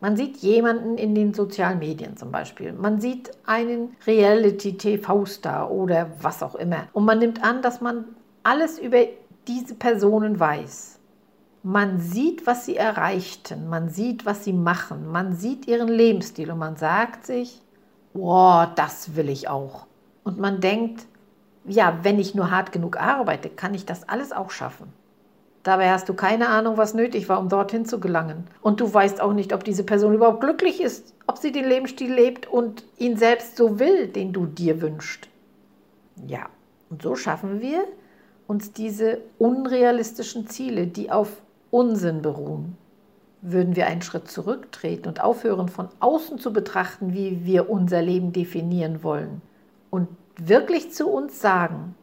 Man 0.00 0.16
sieht 0.16 0.38
jemanden 0.38 0.96
in 0.96 1.14
den 1.14 1.34
sozialen 1.34 1.78
Medien 1.78 2.16
zum 2.16 2.32
Beispiel. 2.32 2.72
Man 2.72 3.00
sieht 3.00 3.30
einen 3.44 3.96
Reality-TV-Star 4.06 5.70
oder 5.70 6.10
was 6.22 6.42
auch 6.42 6.54
immer. 6.54 6.88
Und 6.94 7.04
man 7.04 7.18
nimmt 7.18 7.44
an, 7.44 7.60
dass 7.60 7.82
man 7.82 8.06
alles 8.42 8.78
über 8.78 9.04
diese 9.46 9.74
Personen 9.74 10.40
weiß. 10.40 10.98
Man 11.62 12.00
sieht, 12.00 12.46
was 12.46 12.64
sie 12.64 12.76
erreichten, 12.76 13.68
man 13.68 13.90
sieht, 13.90 14.24
was 14.24 14.44
sie 14.44 14.54
machen, 14.54 15.06
man 15.06 15.34
sieht 15.34 15.68
ihren 15.68 15.88
Lebensstil 15.88 16.50
und 16.50 16.58
man 16.58 16.76
sagt 16.76 17.26
sich, 17.26 17.60
boah, 18.14 18.72
das 18.76 19.14
will 19.14 19.28
ich 19.28 19.48
auch. 19.48 19.86
Und 20.24 20.38
man 20.38 20.62
denkt, 20.62 21.06
ja, 21.66 21.98
wenn 22.02 22.18
ich 22.18 22.34
nur 22.34 22.50
hart 22.50 22.72
genug 22.72 22.96
arbeite, 22.98 23.50
kann 23.50 23.74
ich 23.74 23.84
das 23.84 24.08
alles 24.08 24.32
auch 24.32 24.50
schaffen. 24.50 24.90
Dabei 25.62 25.90
hast 25.90 26.08
du 26.08 26.14
keine 26.14 26.48
Ahnung, 26.48 26.78
was 26.78 26.94
nötig 26.94 27.28
war, 27.28 27.38
um 27.38 27.50
dorthin 27.50 27.84
zu 27.84 28.00
gelangen. 28.00 28.44
Und 28.62 28.80
du 28.80 28.92
weißt 28.92 29.20
auch 29.20 29.34
nicht, 29.34 29.52
ob 29.52 29.62
diese 29.62 29.84
Person 29.84 30.14
überhaupt 30.14 30.40
glücklich 30.40 30.80
ist, 30.80 31.14
ob 31.26 31.36
sie 31.36 31.52
den 31.52 31.66
Lebensstil 31.66 32.12
lebt 32.12 32.46
und 32.46 32.82
ihn 32.96 33.18
selbst 33.18 33.56
so 33.56 33.78
will, 33.78 34.08
den 34.08 34.32
du 34.32 34.46
dir 34.46 34.80
wünschst. 34.80 35.28
Ja, 36.26 36.46
und 36.88 37.02
so 37.02 37.14
schaffen 37.14 37.60
wir 37.60 37.84
uns 38.46 38.72
diese 38.72 39.18
unrealistischen 39.38 40.48
Ziele, 40.48 40.86
die 40.86 41.10
auf 41.10 41.42
Unsinn 41.70 42.22
beruhen. 42.22 42.76
Würden 43.42 43.76
wir 43.76 43.86
einen 43.86 44.02
Schritt 44.02 44.28
zurücktreten 44.28 45.08
und 45.08 45.22
aufhören, 45.22 45.68
von 45.68 45.88
außen 46.00 46.38
zu 46.38 46.52
betrachten, 46.52 47.12
wie 47.14 47.44
wir 47.44 47.70
unser 47.70 48.02
Leben 48.02 48.32
definieren 48.32 49.02
wollen 49.02 49.40
und 49.90 50.08
wirklich 50.36 50.92
zu 50.92 51.08
uns 51.08 51.40
sagen, 51.40 51.94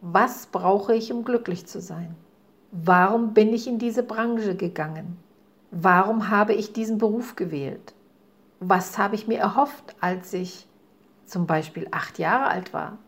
was 0.00 0.46
brauche 0.46 0.94
ich, 0.94 1.12
um 1.12 1.24
glücklich 1.24 1.66
zu 1.66 1.80
sein? 1.80 2.14
Warum 2.84 3.32
bin 3.32 3.54
ich 3.54 3.66
in 3.66 3.78
diese 3.78 4.02
Branche 4.02 4.54
gegangen? 4.54 5.16
Warum 5.70 6.28
habe 6.28 6.52
ich 6.52 6.74
diesen 6.74 6.98
Beruf 6.98 7.34
gewählt? 7.34 7.94
Was 8.60 8.98
habe 8.98 9.14
ich 9.14 9.26
mir 9.26 9.38
erhofft, 9.38 9.96
als 10.00 10.34
ich 10.34 10.68
zum 11.24 11.46
Beispiel 11.46 11.88
acht 11.90 12.18
Jahre 12.18 12.48
alt 12.48 12.74
war, 12.74 12.98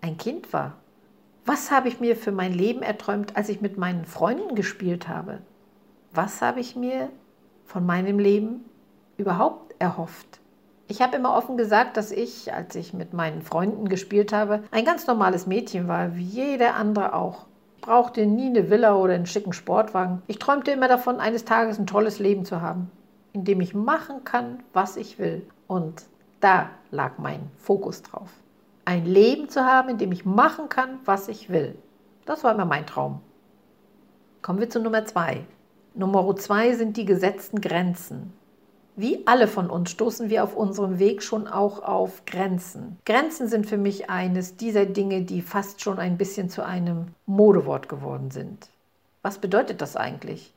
ein 0.00 0.16
Kind 0.16 0.52
war? 0.52 0.74
Was 1.44 1.72
habe 1.72 1.88
ich 1.88 1.98
mir 1.98 2.14
für 2.14 2.30
mein 2.30 2.52
Leben 2.52 2.82
erträumt, 2.82 3.36
als 3.36 3.48
ich 3.48 3.60
mit 3.60 3.76
meinen 3.78 4.04
Freunden 4.04 4.54
gespielt 4.54 5.08
habe? 5.08 5.40
Was 6.12 6.40
habe 6.40 6.60
ich 6.60 6.76
mir 6.76 7.10
von 7.64 7.84
meinem 7.84 8.20
Leben 8.20 8.64
überhaupt 9.16 9.74
erhofft? 9.80 10.38
Ich 10.86 11.02
habe 11.02 11.16
immer 11.16 11.36
offen 11.36 11.56
gesagt, 11.56 11.96
dass 11.96 12.12
ich, 12.12 12.54
als 12.54 12.76
ich 12.76 12.94
mit 12.94 13.12
meinen 13.12 13.42
Freunden 13.42 13.88
gespielt 13.88 14.32
habe, 14.32 14.62
ein 14.70 14.84
ganz 14.84 15.08
normales 15.08 15.48
Mädchen 15.48 15.88
war, 15.88 16.14
wie 16.14 16.22
jeder 16.22 16.76
andere 16.76 17.12
auch 17.12 17.46
brauchte 17.86 18.26
nie 18.26 18.46
eine 18.46 18.68
Villa 18.68 18.96
oder 18.96 19.14
einen 19.14 19.26
schicken 19.26 19.52
Sportwagen. 19.52 20.20
Ich 20.26 20.40
träumte 20.40 20.72
immer 20.72 20.88
davon, 20.88 21.20
eines 21.20 21.44
Tages 21.44 21.78
ein 21.78 21.86
tolles 21.86 22.18
Leben 22.18 22.44
zu 22.44 22.60
haben, 22.60 22.90
in 23.32 23.44
dem 23.44 23.60
ich 23.60 23.74
machen 23.74 24.24
kann, 24.24 24.58
was 24.72 24.96
ich 24.96 25.20
will. 25.20 25.46
Und 25.68 26.02
da 26.40 26.70
lag 26.90 27.18
mein 27.18 27.48
Fokus 27.58 28.02
drauf. 28.02 28.28
Ein 28.84 29.06
Leben 29.06 29.48
zu 29.48 29.64
haben, 29.64 29.88
in 29.88 29.98
dem 29.98 30.10
ich 30.10 30.24
machen 30.24 30.68
kann, 30.68 30.98
was 31.04 31.28
ich 31.28 31.48
will. 31.48 31.76
Das 32.24 32.42
war 32.42 32.52
immer 32.52 32.64
mein 32.64 32.86
Traum. 32.86 33.20
Kommen 34.42 34.58
wir 34.58 34.68
zu 34.68 34.80
Nummer 34.80 35.04
zwei. 35.04 35.44
Nummer 35.94 36.34
zwei 36.36 36.74
sind 36.74 36.96
die 36.96 37.04
gesetzten 37.04 37.60
Grenzen. 37.60 38.32
Wie 38.98 39.26
alle 39.26 39.46
von 39.46 39.68
uns 39.68 39.90
stoßen 39.90 40.30
wir 40.30 40.42
auf 40.42 40.56
unserem 40.56 40.98
Weg 40.98 41.22
schon 41.22 41.46
auch 41.48 41.82
auf 41.82 42.24
Grenzen. 42.24 42.96
Grenzen 43.04 43.46
sind 43.46 43.66
für 43.66 43.76
mich 43.76 44.08
eines 44.08 44.56
dieser 44.56 44.86
Dinge, 44.86 45.20
die 45.20 45.42
fast 45.42 45.82
schon 45.82 45.98
ein 45.98 46.16
bisschen 46.16 46.48
zu 46.48 46.64
einem 46.64 47.08
Modewort 47.26 47.90
geworden 47.90 48.30
sind. 48.30 48.70
Was 49.20 49.36
bedeutet 49.36 49.82
das 49.82 49.96
eigentlich? 49.96 50.54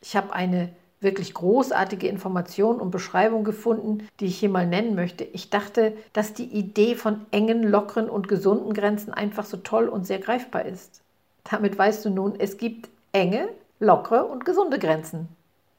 Ich 0.00 0.14
habe 0.14 0.32
eine 0.32 0.68
wirklich 1.00 1.34
großartige 1.34 2.06
Information 2.06 2.78
und 2.78 2.92
Beschreibung 2.92 3.42
gefunden, 3.42 4.06
die 4.20 4.26
ich 4.26 4.38
hier 4.38 4.50
mal 4.50 4.68
nennen 4.68 4.94
möchte. 4.94 5.24
Ich 5.24 5.50
dachte, 5.50 5.94
dass 6.12 6.32
die 6.32 6.44
Idee 6.44 6.94
von 6.94 7.26
engen, 7.32 7.64
lockeren 7.64 8.08
und 8.08 8.28
gesunden 8.28 8.72
Grenzen 8.72 9.12
einfach 9.12 9.46
so 9.46 9.56
toll 9.56 9.88
und 9.88 10.06
sehr 10.06 10.20
greifbar 10.20 10.64
ist. 10.64 11.00
Damit 11.50 11.76
weißt 11.76 12.04
du 12.04 12.10
nun, 12.10 12.38
es 12.38 12.56
gibt 12.56 12.88
enge, 13.10 13.48
lockere 13.80 14.26
und 14.26 14.44
gesunde 14.44 14.78
Grenzen. 14.78 15.26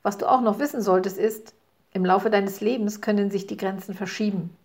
Was 0.04 0.18
du 0.18 0.30
auch 0.30 0.42
noch 0.42 0.60
wissen 0.60 0.82
solltest, 0.82 1.18
ist, 1.18 1.54
im 1.94 2.06
Laufe 2.06 2.30
deines 2.30 2.62
Lebens 2.62 3.02
können 3.02 3.32
sich 3.32 3.48
die 3.48 3.58
Grenzen 3.58 3.94
verschieben. 3.94 4.56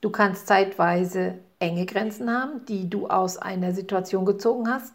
Du 0.00 0.10
kannst 0.10 0.46
zeitweise 0.46 1.34
enge 1.58 1.86
Grenzen 1.86 2.30
haben, 2.30 2.64
die 2.66 2.90
du 2.90 3.08
aus 3.08 3.38
einer 3.38 3.72
Situation 3.72 4.26
gezogen 4.26 4.68
hast. 4.68 4.92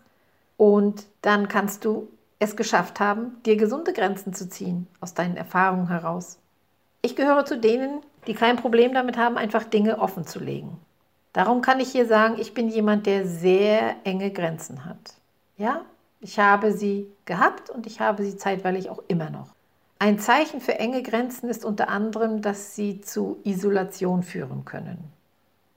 Und 0.58 1.06
dann 1.22 1.48
kannst 1.48 1.86
du 1.86 2.10
es 2.38 2.56
geschafft 2.56 3.00
haben, 3.00 3.38
dir 3.46 3.58
gesunde 3.58 3.94
Grenzen 3.94 4.34
zu 4.34 4.48
ziehen, 4.50 4.88
aus 5.02 5.14
deinen 5.14 5.36
Erfahrungen 5.36 5.88
heraus. 5.88 6.38
Ich 7.02 7.16
gehöre 7.16 7.46
zu 7.46 7.58
denen, 7.58 8.02
die 8.28 8.34
kein 8.34 8.58
Problem 8.58 8.94
damit 8.94 9.18
haben, 9.18 9.38
einfach 9.38 9.64
Dinge 9.64 10.00
offen 10.00 10.26
zu 10.26 10.40
legen. 10.40 10.78
Darum 11.34 11.62
kann 11.62 11.80
ich 11.80 11.92
hier 11.92 12.06
sagen, 12.06 12.36
ich 12.40 12.54
bin 12.54 12.70
jemand, 12.70 13.06
der 13.06 13.26
sehr 13.26 13.96
enge 14.04 14.32
Grenzen 14.32 14.86
hat. 14.86 15.16
Ja, 15.58 15.82
ich 16.22 16.40
habe 16.40 16.72
sie 16.74 17.08
gehabt 17.26 17.70
und 17.70 17.88
ich 17.88 18.00
habe 18.00 18.24
sie 18.24 18.36
zeitweilig 18.36 18.90
auch 18.90 19.02
immer 19.08 19.30
noch. 19.30 19.50
Ein 20.02 20.18
Zeichen 20.18 20.62
für 20.62 20.80
enge 20.80 21.04
Grenzen 21.04 21.50
ist 21.50 21.66
unter 21.66 21.90
anderem, 21.90 22.42
dass 22.42 22.74
sie 22.74 23.02
zu 23.02 23.42
Isolation 23.44 24.24
führen 24.24 24.64
können. 24.64 25.12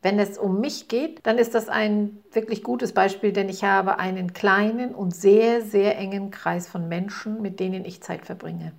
Wenn 0.01 0.21
es 0.21 0.39
um 0.39 0.61
mich 0.61 0.87
geht, 0.87 1.27
dann 1.27 1.39
ist 1.39 1.57
das 1.57 1.69
ein 1.69 2.23
wirklich 2.31 2.63
gutes 2.63 2.93
Beispiel, 2.93 3.33
denn 3.33 3.49
ich 3.49 3.65
habe 3.65 3.99
einen 3.99 4.33
kleinen 4.33 4.95
und 4.95 5.13
sehr, 5.13 5.61
sehr 5.61 5.99
engen 5.99 6.31
Kreis 6.31 6.69
von 6.69 6.89
Menschen, 6.89 7.43
mit 7.43 7.59
denen 7.59 7.85
ich 7.85 8.01
Zeit 8.01 8.25
verbringe. 8.25 8.73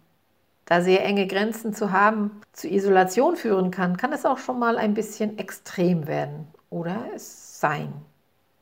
Da 0.64 0.82
sehr 0.82 1.04
enge 1.04 1.28
Grenzen 1.28 1.74
zu 1.74 1.92
haben 1.92 2.42
zu 2.54 2.70
Isolation 2.70 3.36
führen 3.36 3.70
kann, 3.70 3.98
kann 3.98 4.14
es 4.14 4.26
auch 4.26 4.38
schon 4.38 4.60
mal 4.60 4.78
ein 4.78 4.94
bisschen 4.94 5.38
extrem 5.38 6.08
werden 6.08 6.48
oder 6.70 7.06
es 7.14 7.60
sein. 7.60 7.92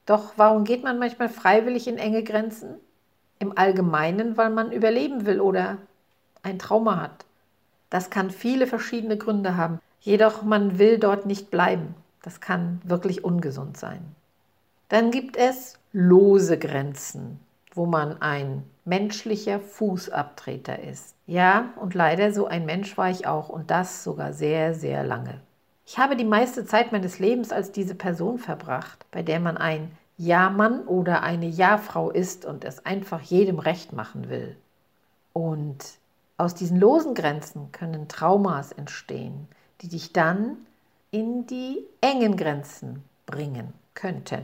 Doch 0.08 0.34
warum 0.36 0.64
geht 0.64 0.84
man 0.84 0.98
manchmal 0.98 1.30
freiwillig 1.30 1.88
in 1.88 2.00
enge 2.00 2.24
Grenzen? 2.24 2.74
Im 3.38 3.56
Allgemeinen, 3.56 4.36
weil 4.36 4.50
man 4.50 4.72
überleben 4.72 5.28
will 5.28 5.42
oder 5.42 5.78
ein 6.44 6.60
Trauma 6.60 7.02
hat. 7.02 7.26
Das 7.90 8.10
kann 8.10 8.32
viele 8.32 8.68
verschiedene 8.68 9.18
Gründe 9.18 9.58
haben. 9.58 9.80
Jedoch 10.00 10.44
man 10.44 10.80
will 10.80 10.98
dort 10.98 11.26
nicht 11.26 11.52
bleiben. 11.52 11.94
Das 12.24 12.40
kann 12.40 12.82
wirklich 12.84 13.24
ungesund 13.24 13.78
sein. 13.78 14.16
Dann 14.90 15.12
gibt 15.12 15.38
es 15.38 15.78
lose 15.94 16.58
Grenzen, 16.58 17.40
wo 17.74 17.86
man 17.86 18.22
ein 18.22 18.64
menschlicher 18.86 19.60
Fußabtreter 19.60 20.80
ist. 20.80 21.16
Ja, 21.28 21.74
und 21.76 21.94
leider 21.94 22.34
so 22.34 22.48
ein 22.48 22.66
Mensch 22.66 22.98
war 22.98 23.10
ich 23.10 23.28
auch 23.28 23.50
und 23.50 23.72
das 23.72 24.04
sogar 24.04 24.34
sehr, 24.34 24.74
sehr 24.74 25.04
lange. 25.04 25.40
Ich 25.86 25.98
habe 25.98 26.16
die 26.16 26.26
meiste 26.26 26.66
Zeit 26.66 26.92
meines 26.92 27.20
Lebens 27.20 27.52
als 27.52 27.72
diese 27.72 27.96
Person 27.96 28.38
verbracht, 28.38 29.06
bei 29.12 29.24
der 29.24 29.40
man 29.40 29.58
ein 29.58 29.92
Ja-Mann 30.18 30.86
oder 30.88 31.24
eine 31.24 31.48
Ja-Frau 31.48 32.12
ist 32.12 32.46
und 32.46 32.64
es 32.64 32.86
einfach 32.86 33.22
jedem 33.22 33.60
recht 33.60 33.94
machen 33.94 34.30
will. 34.30 34.56
Und 35.34 35.78
aus 36.42 36.56
diesen 36.56 36.80
losen 36.80 37.14
Grenzen 37.14 37.72
können 37.72 38.08
Traumas 38.08 38.72
entstehen, 38.72 39.48
die 39.82 39.90
dich 39.90 40.12
dann 40.12 40.58
in 41.12 41.46
die 41.46 41.86
engen 42.02 42.36
Grenzen 42.36 43.04
bringen 43.26 43.74
könnten. 43.94 44.44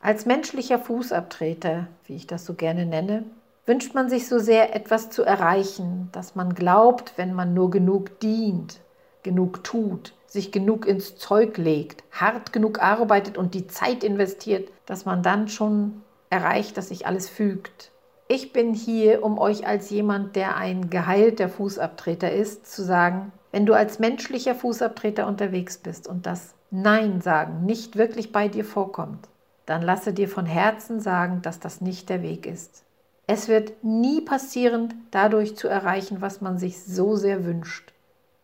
Als 0.00 0.26
menschlicher 0.26 0.78
Fußabtreter, 0.78 1.86
wie 2.06 2.16
ich 2.16 2.26
das 2.26 2.44
so 2.44 2.54
gerne 2.54 2.84
nenne, 2.84 3.24
wünscht 3.64 3.94
man 3.94 4.10
sich 4.10 4.28
so 4.28 4.38
sehr 4.38 4.74
etwas 4.74 5.08
zu 5.10 5.22
erreichen, 5.22 6.08
dass 6.12 6.34
man 6.34 6.54
glaubt, 6.54 7.14
wenn 7.16 7.32
man 7.32 7.54
nur 7.54 7.70
genug 7.70 8.18
dient, 8.20 8.80
genug 9.22 9.62
tut, 9.64 10.14
sich 10.26 10.52
genug 10.52 10.84
ins 10.84 11.16
Zeug 11.16 11.56
legt, 11.58 12.02
hart 12.10 12.52
genug 12.52 12.82
arbeitet 12.82 13.38
und 13.38 13.54
die 13.54 13.68
Zeit 13.68 14.02
investiert, 14.02 14.68
dass 14.84 15.04
man 15.04 15.22
dann 15.22 15.48
schon 15.48 16.02
erreicht, 16.28 16.76
dass 16.76 16.88
sich 16.88 17.06
alles 17.06 17.28
fügt. 17.28 17.92
Ich 18.34 18.52
bin 18.52 18.74
hier, 18.74 19.22
um 19.22 19.38
euch 19.38 19.64
als 19.64 19.90
jemand, 19.90 20.34
der 20.34 20.56
ein 20.56 20.90
geheilter 20.90 21.48
Fußabtreter 21.48 22.32
ist, 22.32 22.66
zu 22.66 22.82
sagen, 22.82 23.30
wenn 23.52 23.64
du 23.64 23.74
als 23.74 24.00
menschlicher 24.00 24.56
Fußabtreter 24.56 25.28
unterwegs 25.28 25.78
bist 25.78 26.08
und 26.08 26.26
das 26.26 26.52
Nein 26.72 27.20
sagen 27.20 27.64
nicht 27.64 27.94
wirklich 27.94 28.32
bei 28.32 28.48
dir 28.48 28.64
vorkommt, 28.64 29.28
dann 29.66 29.82
lasse 29.82 30.12
dir 30.12 30.28
von 30.28 30.46
Herzen 30.46 30.98
sagen, 30.98 31.42
dass 31.42 31.60
das 31.60 31.80
nicht 31.80 32.08
der 32.08 32.22
Weg 32.22 32.44
ist. 32.44 32.82
Es 33.28 33.46
wird 33.46 33.84
nie 33.84 34.20
passieren, 34.20 35.06
dadurch 35.12 35.56
zu 35.56 35.68
erreichen, 35.68 36.20
was 36.20 36.40
man 36.40 36.58
sich 36.58 36.82
so 36.82 37.14
sehr 37.14 37.44
wünscht. 37.44 37.92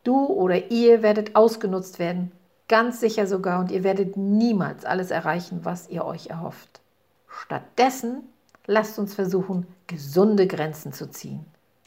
Du 0.04 0.24
oder 0.26 0.70
ihr 0.70 1.02
werdet 1.02 1.34
ausgenutzt 1.34 1.98
werden, 1.98 2.30
ganz 2.68 3.00
sicher 3.00 3.26
sogar, 3.26 3.58
und 3.58 3.72
ihr 3.72 3.82
werdet 3.82 4.16
niemals 4.16 4.84
alles 4.84 5.10
erreichen, 5.10 5.62
was 5.64 5.88
ihr 5.88 6.04
euch 6.04 6.28
erhofft. 6.28 6.80
Stattdessen 7.26 8.22
lasst 8.70 8.98
uns 8.98 9.14
versuchen, 9.14 9.66
gesunde 9.86 10.46
Grenzen 10.46 10.92
zu 10.92 11.10
ziehen. 11.10 11.44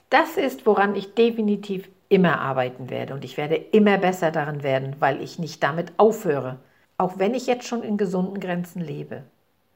Das 0.10 0.38
ist, 0.38 0.66
woran 0.66 0.96
ich 0.96 1.16
definitiv 1.16 1.90
immer 2.10 2.40
arbeiten 2.40 2.90
werde 2.90 3.14
und 3.14 3.24
ich 3.24 3.38
werde 3.38 3.56
immer 3.56 3.98
besser 3.98 4.32
darin 4.32 4.62
werden, 4.62 4.98
weil 5.00 5.22
ich 5.22 5.40
nicht 5.40 5.64
damit 5.64 5.94
aufhöre, 5.98 6.60
auch 6.98 7.18
wenn 7.18 7.34
ich 7.34 7.48
jetzt 7.48 7.66
schon 7.66 7.84
in 7.84 7.98
gesunden 7.98 8.40
Grenzen 8.40 8.82
lebe. 8.82 9.24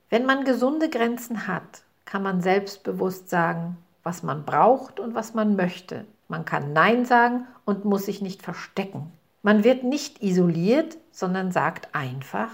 Wenn 0.10 0.26
man 0.26 0.44
gesunde 0.44 0.90
Grenzen 0.90 1.48
hat, 1.48 1.84
kann 2.06 2.24
man 2.24 2.42
selbstbewusst 2.42 3.30
sagen, 3.30 3.78
was 4.04 4.22
man 4.22 4.46
braucht 4.46 5.00
und 5.00 5.16
was 5.16 5.34
man 5.34 5.56
möchte. 5.56 6.06
Man 6.28 6.46
kann 6.46 6.74
Nein 6.74 7.06
sagen 7.06 7.48
und 7.66 7.86
muss 7.86 8.06
sich 8.06 8.22
nicht 8.22 8.44
verstecken. 8.44 9.12
Man 9.42 9.64
wird 9.64 9.84
nicht 9.84 10.22
isoliert, 10.22 10.98
sondern 11.12 11.52
sagt 11.52 11.96
einfach 11.96 12.50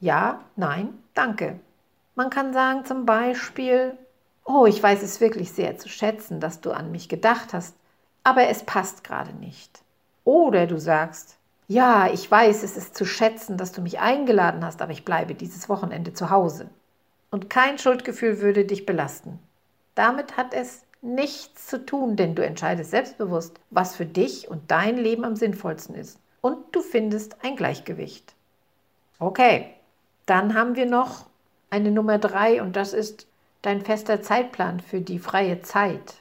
Ja, 0.00 0.40
Nein, 0.56 0.88
danke. 1.14 1.60
Man 2.18 2.30
kann 2.30 2.52
sagen 2.52 2.84
zum 2.84 3.06
Beispiel, 3.06 3.96
oh, 4.44 4.66
ich 4.66 4.82
weiß 4.82 5.04
es 5.04 5.20
wirklich 5.20 5.52
sehr 5.52 5.78
zu 5.78 5.88
schätzen, 5.88 6.40
dass 6.40 6.60
du 6.60 6.72
an 6.72 6.90
mich 6.90 7.08
gedacht 7.08 7.52
hast, 7.52 7.76
aber 8.24 8.48
es 8.48 8.64
passt 8.64 9.04
gerade 9.04 9.32
nicht. 9.34 9.84
Oder 10.24 10.66
du 10.66 10.80
sagst, 10.80 11.36
ja, 11.68 12.10
ich 12.12 12.28
weiß, 12.28 12.64
es 12.64 12.76
ist 12.76 12.96
zu 12.96 13.04
schätzen, 13.04 13.56
dass 13.56 13.70
du 13.70 13.82
mich 13.82 14.00
eingeladen 14.00 14.64
hast, 14.64 14.82
aber 14.82 14.90
ich 14.90 15.04
bleibe 15.04 15.36
dieses 15.36 15.68
Wochenende 15.68 16.12
zu 16.12 16.28
Hause 16.28 16.68
und 17.30 17.50
kein 17.50 17.78
Schuldgefühl 17.78 18.40
würde 18.40 18.64
dich 18.64 18.84
belasten. 18.84 19.38
Damit 19.94 20.36
hat 20.36 20.54
es 20.54 20.82
nichts 21.00 21.68
zu 21.68 21.86
tun, 21.86 22.16
denn 22.16 22.34
du 22.34 22.44
entscheidest 22.44 22.90
selbstbewusst, 22.90 23.60
was 23.70 23.94
für 23.94 24.06
dich 24.06 24.50
und 24.50 24.72
dein 24.72 24.96
Leben 24.96 25.24
am 25.24 25.36
sinnvollsten 25.36 25.94
ist. 25.94 26.18
Und 26.40 26.74
du 26.74 26.80
findest 26.80 27.36
ein 27.44 27.54
Gleichgewicht. 27.54 28.34
Okay, 29.20 29.72
dann 30.26 30.54
haben 30.54 30.74
wir 30.74 30.86
noch 30.86 31.27
eine 31.70 31.90
Nummer 31.90 32.18
drei 32.18 32.62
und 32.62 32.76
das 32.76 32.92
ist 32.92 33.26
dein 33.62 33.80
fester 33.80 34.22
Zeitplan 34.22 34.80
für 34.80 35.00
die 35.00 35.18
freie 35.18 35.62
Zeit. 35.62 36.16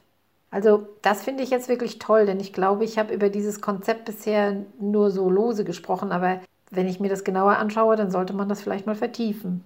Also 0.49 0.87
das 1.01 1.23
finde 1.23 1.43
ich 1.43 1.49
jetzt 1.49 1.69
wirklich 1.69 1.99
toll, 1.99 2.25
denn 2.25 2.39
ich 2.39 2.53
glaube, 2.53 2.83
ich 2.83 2.97
habe 2.97 3.13
über 3.13 3.29
dieses 3.29 3.61
Konzept 3.61 4.05
bisher 4.05 4.57
nur 4.79 5.11
so 5.11 5.29
lose 5.29 5.63
gesprochen, 5.63 6.11
aber 6.11 6.39
wenn 6.71 6.87
ich 6.87 6.99
mir 6.99 7.09
das 7.09 7.23
genauer 7.23 7.57
anschaue, 7.57 7.95
dann 7.95 8.11
sollte 8.11 8.33
man 8.33 8.49
das 8.49 8.61
vielleicht 8.61 8.85
mal 8.85 8.95
vertiefen. 8.95 9.63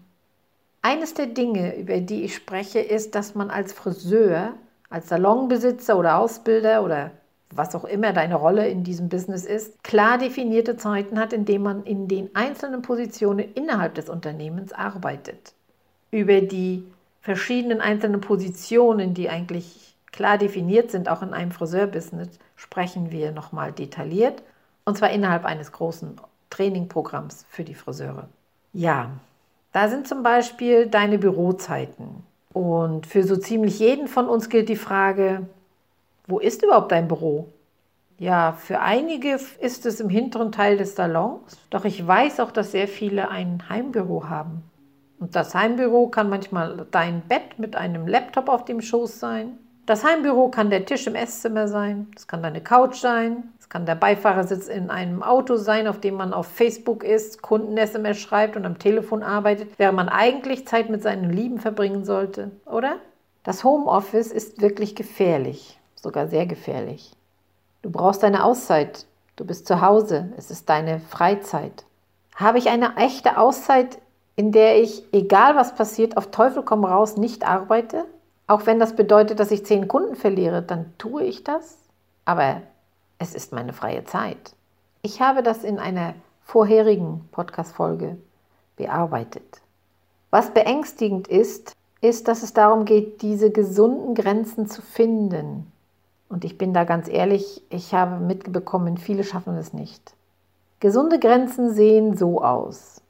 Eines 0.81 1.13
der 1.13 1.27
Dinge, 1.27 1.77
über 1.77 1.99
die 1.99 2.23
ich 2.23 2.35
spreche, 2.35 2.79
ist, 2.79 3.13
dass 3.13 3.35
man 3.35 3.51
als 3.51 3.73
Friseur, 3.73 4.53
als 4.89 5.09
Salonbesitzer 5.09 5.97
oder 5.97 6.17
Ausbilder 6.17 6.83
oder 6.83 7.11
was 7.51 7.75
auch 7.75 7.85
immer 7.85 8.13
deine 8.13 8.35
Rolle 8.35 8.67
in 8.67 8.83
diesem 8.83 9.09
Business 9.09 9.45
ist, 9.45 9.83
klar 9.83 10.17
definierte 10.17 10.77
Zeiten 10.77 11.19
hat, 11.19 11.33
in 11.33 11.45
denen 11.45 11.63
man 11.63 11.83
in 11.83 12.07
den 12.07 12.35
einzelnen 12.35 12.81
Positionen 12.81 13.53
innerhalb 13.53 13.93
des 13.95 14.09
Unternehmens 14.09 14.73
arbeitet. 14.73 15.53
Über 16.11 16.41
die 16.41 16.83
verschiedenen 17.21 17.81
einzelnen 17.81 18.21
Positionen, 18.21 19.13
die 19.13 19.29
eigentlich 19.29 19.95
klar 20.11 20.37
definiert 20.37 20.91
sind, 20.91 21.09
auch 21.09 21.21
in 21.21 21.33
einem 21.33 21.51
Friseurbusiness, 21.51 22.39
sprechen 22.55 23.11
wir 23.11 23.31
nochmal 23.31 23.71
detailliert. 23.71 24.43
Und 24.83 24.97
zwar 24.97 25.11
innerhalb 25.11 25.45
eines 25.45 25.71
großen 25.71 26.19
Trainingprogramms 26.49 27.45
für 27.49 27.63
die 27.63 27.75
Friseure. 27.75 28.27
Ja, 28.73 29.11
da 29.71 29.87
sind 29.87 30.07
zum 30.07 30.21
Beispiel 30.23 30.87
deine 30.87 31.17
Bürozeiten. 31.17 32.23
Und 32.53 33.07
für 33.07 33.23
so 33.23 33.37
ziemlich 33.37 33.79
jeden 33.79 34.07
von 34.07 34.27
uns 34.27 34.49
gilt 34.49 34.67
die 34.67 34.75
Frage, 34.75 35.47
wo 36.27 36.39
ist 36.39 36.63
überhaupt 36.63 36.91
dein 36.91 37.07
Büro? 37.07 37.47
Ja, 38.17 38.53
für 38.53 38.81
einige 38.81 39.39
ist 39.59 39.85
es 39.85 39.99
im 39.99 40.09
hinteren 40.09 40.51
Teil 40.51 40.77
des 40.77 40.95
Salons, 40.95 41.57
doch 41.69 41.85
ich 41.85 42.05
weiß 42.05 42.39
auch, 42.41 42.51
dass 42.51 42.71
sehr 42.71 42.87
viele 42.87 43.29
ein 43.29 43.63
Heimbüro 43.69 44.29
haben. 44.29 44.63
Und 45.21 45.37
das 45.37 45.55
Heimbüro 45.55 46.09
kann 46.09 46.29
manchmal 46.29 46.85
dein 46.91 47.21
Bett 47.21 47.57
mit 47.57 47.77
einem 47.77 48.05
Laptop 48.05 48.49
auf 48.49 48.65
dem 48.65 48.81
Schoß 48.81 49.21
sein. 49.21 49.57
Das 49.85 50.03
Heimbüro 50.03 50.49
kann 50.49 50.69
der 50.69 50.85
Tisch 50.85 51.07
im 51.07 51.15
Esszimmer 51.15 51.69
sein. 51.69 52.07
Es 52.17 52.27
kann 52.27 52.43
deine 52.43 52.61
Couch 52.61 52.95
sein 52.95 53.51
kann 53.71 53.85
der 53.85 53.95
Beifahrersitz 53.95 54.67
in 54.67 54.89
einem 54.89 55.23
Auto 55.23 55.55
sein, 55.55 55.87
auf 55.87 56.01
dem 56.01 56.15
man 56.15 56.33
auf 56.33 56.45
Facebook 56.45 57.05
ist, 57.05 57.41
Kunden-SMS 57.41 58.17
schreibt 58.17 58.57
und 58.57 58.65
am 58.65 58.77
Telefon 58.77 59.23
arbeitet, 59.23 59.71
während 59.77 59.95
man 59.95 60.09
eigentlich 60.09 60.67
Zeit 60.67 60.89
mit 60.89 61.01
seinen 61.01 61.31
Lieben 61.31 61.57
verbringen 61.57 62.03
sollte, 62.03 62.51
oder? 62.65 62.97
Das 63.43 63.63
Homeoffice 63.63 64.27
ist 64.27 64.61
wirklich 64.61 64.93
gefährlich, 64.93 65.79
sogar 65.95 66.27
sehr 66.27 66.45
gefährlich. 66.45 67.13
Du 67.81 67.89
brauchst 67.89 68.25
eine 68.25 68.43
Auszeit. 68.43 69.05
Du 69.37 69.45
bist 69.45 69.65
zu 69.65 69.81
Hause. 69.81 70.33
Es 70.37 70.51
ist 70.51 70.69
deine 70.69 70.99
Freizeit. 70.99 71.85
Habe 72.35 72.57
ich 72.57 72.69
eine 72.69 72.97
echte 72.97 73.37
Auszeit, 73.37 73.99
in 74.35 74.51
der 74.51 74.81
ich, 74.81 75.03
egal 75.13 75.55
was 75.55 75.75
passiert, 75.75 76.17
auf 76.17 76.31
Teufel 76.31 76.63
komm 76.63 76.85
raus, 76.85 77.17
nicht 77.17 77.47
arbeite? 77.47 78.05
Auch 78.47 78.65
wenn 78.65 78.79
das 78.79 78.95
bedeutet, 78.95 79.39
dass 79.39 79.51
ich 79.51 79.65
zehn 79.65 79.87
Kunden 79.87 80.15
verliere, 80.15 80.61
dann 80.61 80.93
tue 80.97 81.23
ich 81.23 81.43
das. 81.43 81.77
Aber 82.25 82.61
es 83.19 83.35
ist 83.35 83.53
meine 83.53 83.73
freie 83.73 84.03
Zeit. 84.03 84.53
Ich 85.01 85.21
habe 85.21 85.43
das 85.43 85.63
in 85.63 85.79
einer 85.79 86.13
vorherigen 86.43 87.27
Podcast-Folge 87.31 88.17
bearbeitet. 88.75 89.61
Was 90.31 90.53
beängstigend 90.53 91.27
ist, 91.27 91.75
ist, 92.01 92.27
dass 92.27 92.43
es 92.43 92.53
darum 92.53 92.85
geht, 92.85 93.21
diese 93.21 93.51
gesunden 93.51 94.15
Grenzen 94.15 94.67
zu 94.67 94.81
finden. 94.81 95.71
Und 96.29 96.45
ich 96.45 96.57
bin 96.57 96.73
da 96.73 96.83
ganz 96.83 97.07
ehrlich, 97.07 97.61
ich 97.69 97.93
habe 97.93 98.19
mitbekommen, 98.19 98.97
viele 98.97 99.23
schaffen 99.23 99.55
es 99.57 99.73
nicht. 99.73 100.15
Gesunde 100.79 101.19
Grenzen 101.19 101.73
sehen 101.73 102.17
so 102.17 102.41
aus, 102.43 103.00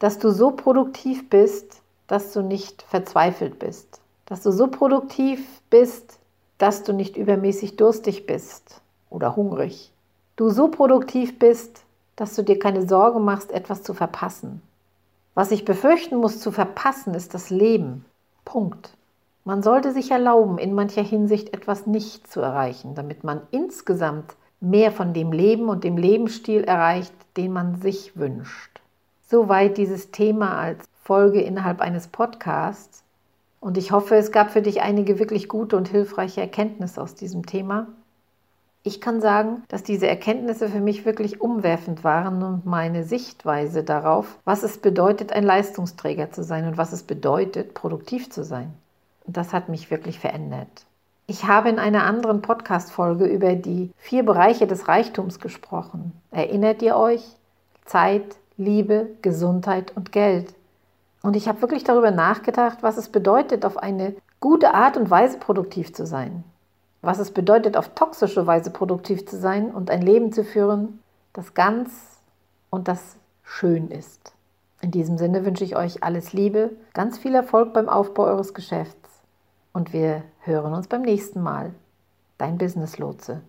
dass 0.00 0.18
du 0.18 0.30
so 0.30 0.50
produktiv 0.50 1.30
bist, 1.30 1.82
dass 2.08 2.32
du 2.32 2.42
nicht 2.42 2.82
verzweifelt 2.82 3.60
bist. 3.60 4.00
Dass 4.26 4.42
du 4.42 4.50
so 4.50 4.66
produktiv 4.66 5.60
bist, 5.70 6.18
dass 6.58 6.82
du 6.82 6.92
nicht 6.92 7.16
übermäßig 7.16 7.76
durstig 7.76 8.26
bist 8.26 8.80
oder 9.10 9.36
hungrig. 9.36 9.92
Du 10.36 10.48
so 10.48 10.68
produktiv 10.68 11.38
bist, 11.38 11.84
dass 12.16 12.34
du 12.34 12.42
dir 12.42 12.58
keine 12.58 12.88
Sorge 12.88 13.20
machst, 13.20 13.52
etwas 13.52 13.82
zu 13.82 13.94
verpassen. 13.94 14.62
Was 15.34 15.52
ich 15.52 15.64
befürchten 15.64 16.16
muss 16.16 16.40
zu 16.40 16.50
verpassen, 16.50 17.14
ist 17.14 17.34
das 17.34 17.50
Leben. 17.50 18.04
Punkt. 18.44 18.96
Man 19.44 19.62
sollte 19.62 19.92
sich 19.92 20.10
erlauben, 20.10 20.58
in 20.58 20.74
mancher 20.74 21.02
Hinsicht 21.02 21.54
etwas 21.54 21.86
nicht 21.86 22.26
zu 22.26 22.40
erreichen, 22.40 22.94
damit 22.94 23.22
man 23.22 23.42
insgesamt 23.50 24.34
mehr 24.60 24.92
von 24.92 25.12
dem 25.12 25.32
Leben 25.32 25.68
und 25.68 25.84
dem 25.84 25.96
Lebensstil 25.96 26.64
erreicht, 26.64 27.14
den 27.36 27.52
man 27.52 27.80
sich 27.80 28.16
wünscht. 28.16 28.79
Soweit 29.30 29.78
dieses 29.78 30.10
Thema 30.10 30.58
als 30.58 30.84
Folge 31.04 31.40
innerhalb 31.40 31.80
eines 31.80 32.08
Podcasts. 32.08 33.04
Und 33.60 33.78
ich 33.78 33.92
hoffe, 33.92 34.16
es 34.16 34.32
gab 34.32 34.50
für 34.50 34.60
dich 34.60 34.82
einige 34.82 35.20
wirklich 35.20 35.48
gute 35.48 35.76
und 35.76 35.86
hilfreiche 35.86 36.40
Erkenntnisse 36.40 37.00
aus 37.00 37.14
diesem 37.14 37.46
Thema. 37.46 37.86
Ich 38.82 39.00
kann 39.00 39.20
sagen, 39.20 39.62
dass 39.68 39.84
diese 39.84 40.08
Erkenntnisse 40.08 40.68
für 40.68 40.80
mich 40.80 41.04
wirklich 41.04 41.40
umwerfend 41.40 42.02
waren 42.02 42.42
und 42.42 42.66
meine 42.66 43.04
Sichtweise 43.04 43.84
darauf, 43.84 44.36
was 44.44 44.64
es 44.64 44.78
bedeutet, 44.78 45.32
ein 45.32 45.44
Leistungsträger 45.44 46.32
zu 46.32 46.42
sein 46.42 46.66
und 46.66 46.76
was 46.76 46.92
es 46.92 47.04
bedeutet, 47.04 47.72
produktiv 47.72 48.30
zu 48.30 48.42
sein. 48.42 48.74
Und 49.28 49.36
das 49.36 49.52
hat 49.52 49.68
mich 49.68 49.92
wirklich 49.92 50.18
verändert. 50.18 50.86
Ich 51.28 51.44
habe 51.44 51.68
in 51.68 51.78
einer 51.78 52.02
anderen 52.02 52.42
Podcast-Folge 52.42 53.26
über 53.26 53.54
die 53.54 53.92
vier 53.96 54.24
Bereiche 54.24 54.66
des 54.66 54.88
Reichtums 54.88 55.38
gesprochen. 55.38 56.20
Erinnert 56.32 56.82
ihr 56.82 56.96
euch? 56.96 57.22
Zeit, 57.84 58.39
Liebe, 58.60 59.08
Gesundheit 59.22 59.96
und 59.96 60.12
Geld. 60.12 60.54
Und 61.22 61.34
ich 61.34 61.48
habe 61.48 61.62
wirklich 61.62 61.82
darüber 61.82 62.10
nachgedacht, 62.10 62.82
was 62.82 62.98
es 62.98 63.08
bedeutet, 63.08 63.64
auf 63.64 63.78
eine 63.78 64.14
gute 64.38 64.74
Art 64.74 64.98
und 64.98 65.10
Weise 65.10 65.38
produktiv 65.38 65.94
zu 65.94 66.06
sein. 66.06 66.44
Was 67.00 67.18
es 67.18 67.30
bedeutet, 67.30 67.78
auf 67.78 67.94
toxische 67.94 68.46
Weise 68.46 68.70
produktiv 68.70 69.26
zu 69.26 69.38
sein 69.38 69.70
und 69.70 69.90
ein 69.90 70.02
Leben 70.02 70.30
zu 70.30 70.44
führen, 70.44 71.00
das 71.32 71.54
ganz 71.54 71.90
und 72.68 72.86
das 72.86 73.16
schön 73.42 73.90
ist. 73.90 74.34
In 74.82 74.90
diesem 74.90 75.16
Sinne 75.16 75.46
wünsche 75.46 75.64
ich 75.64 75.76
euch 75.76 76.02
alles 76.02 76.34
Liebe, 76.34 76.70
ganz 76.92 77.18
viel 77.18 77.34
Erfolg 77.34 77.72
beim 77.72 77.88
Aufbau 77.88 78.24
eures 78.24 78.52
Geschäfts 78.52 79.08
und 79.72 79.94
wir 79.94 80.22
hören 80.40 80.74
uns 80.74 80.86
beim 80.86 81.02
nächsten 81.02 81.42
Mal. 81.42 81.72
Dein 82.36 82.58
Business 82.58 82.98
Lotse. 82.98 83.40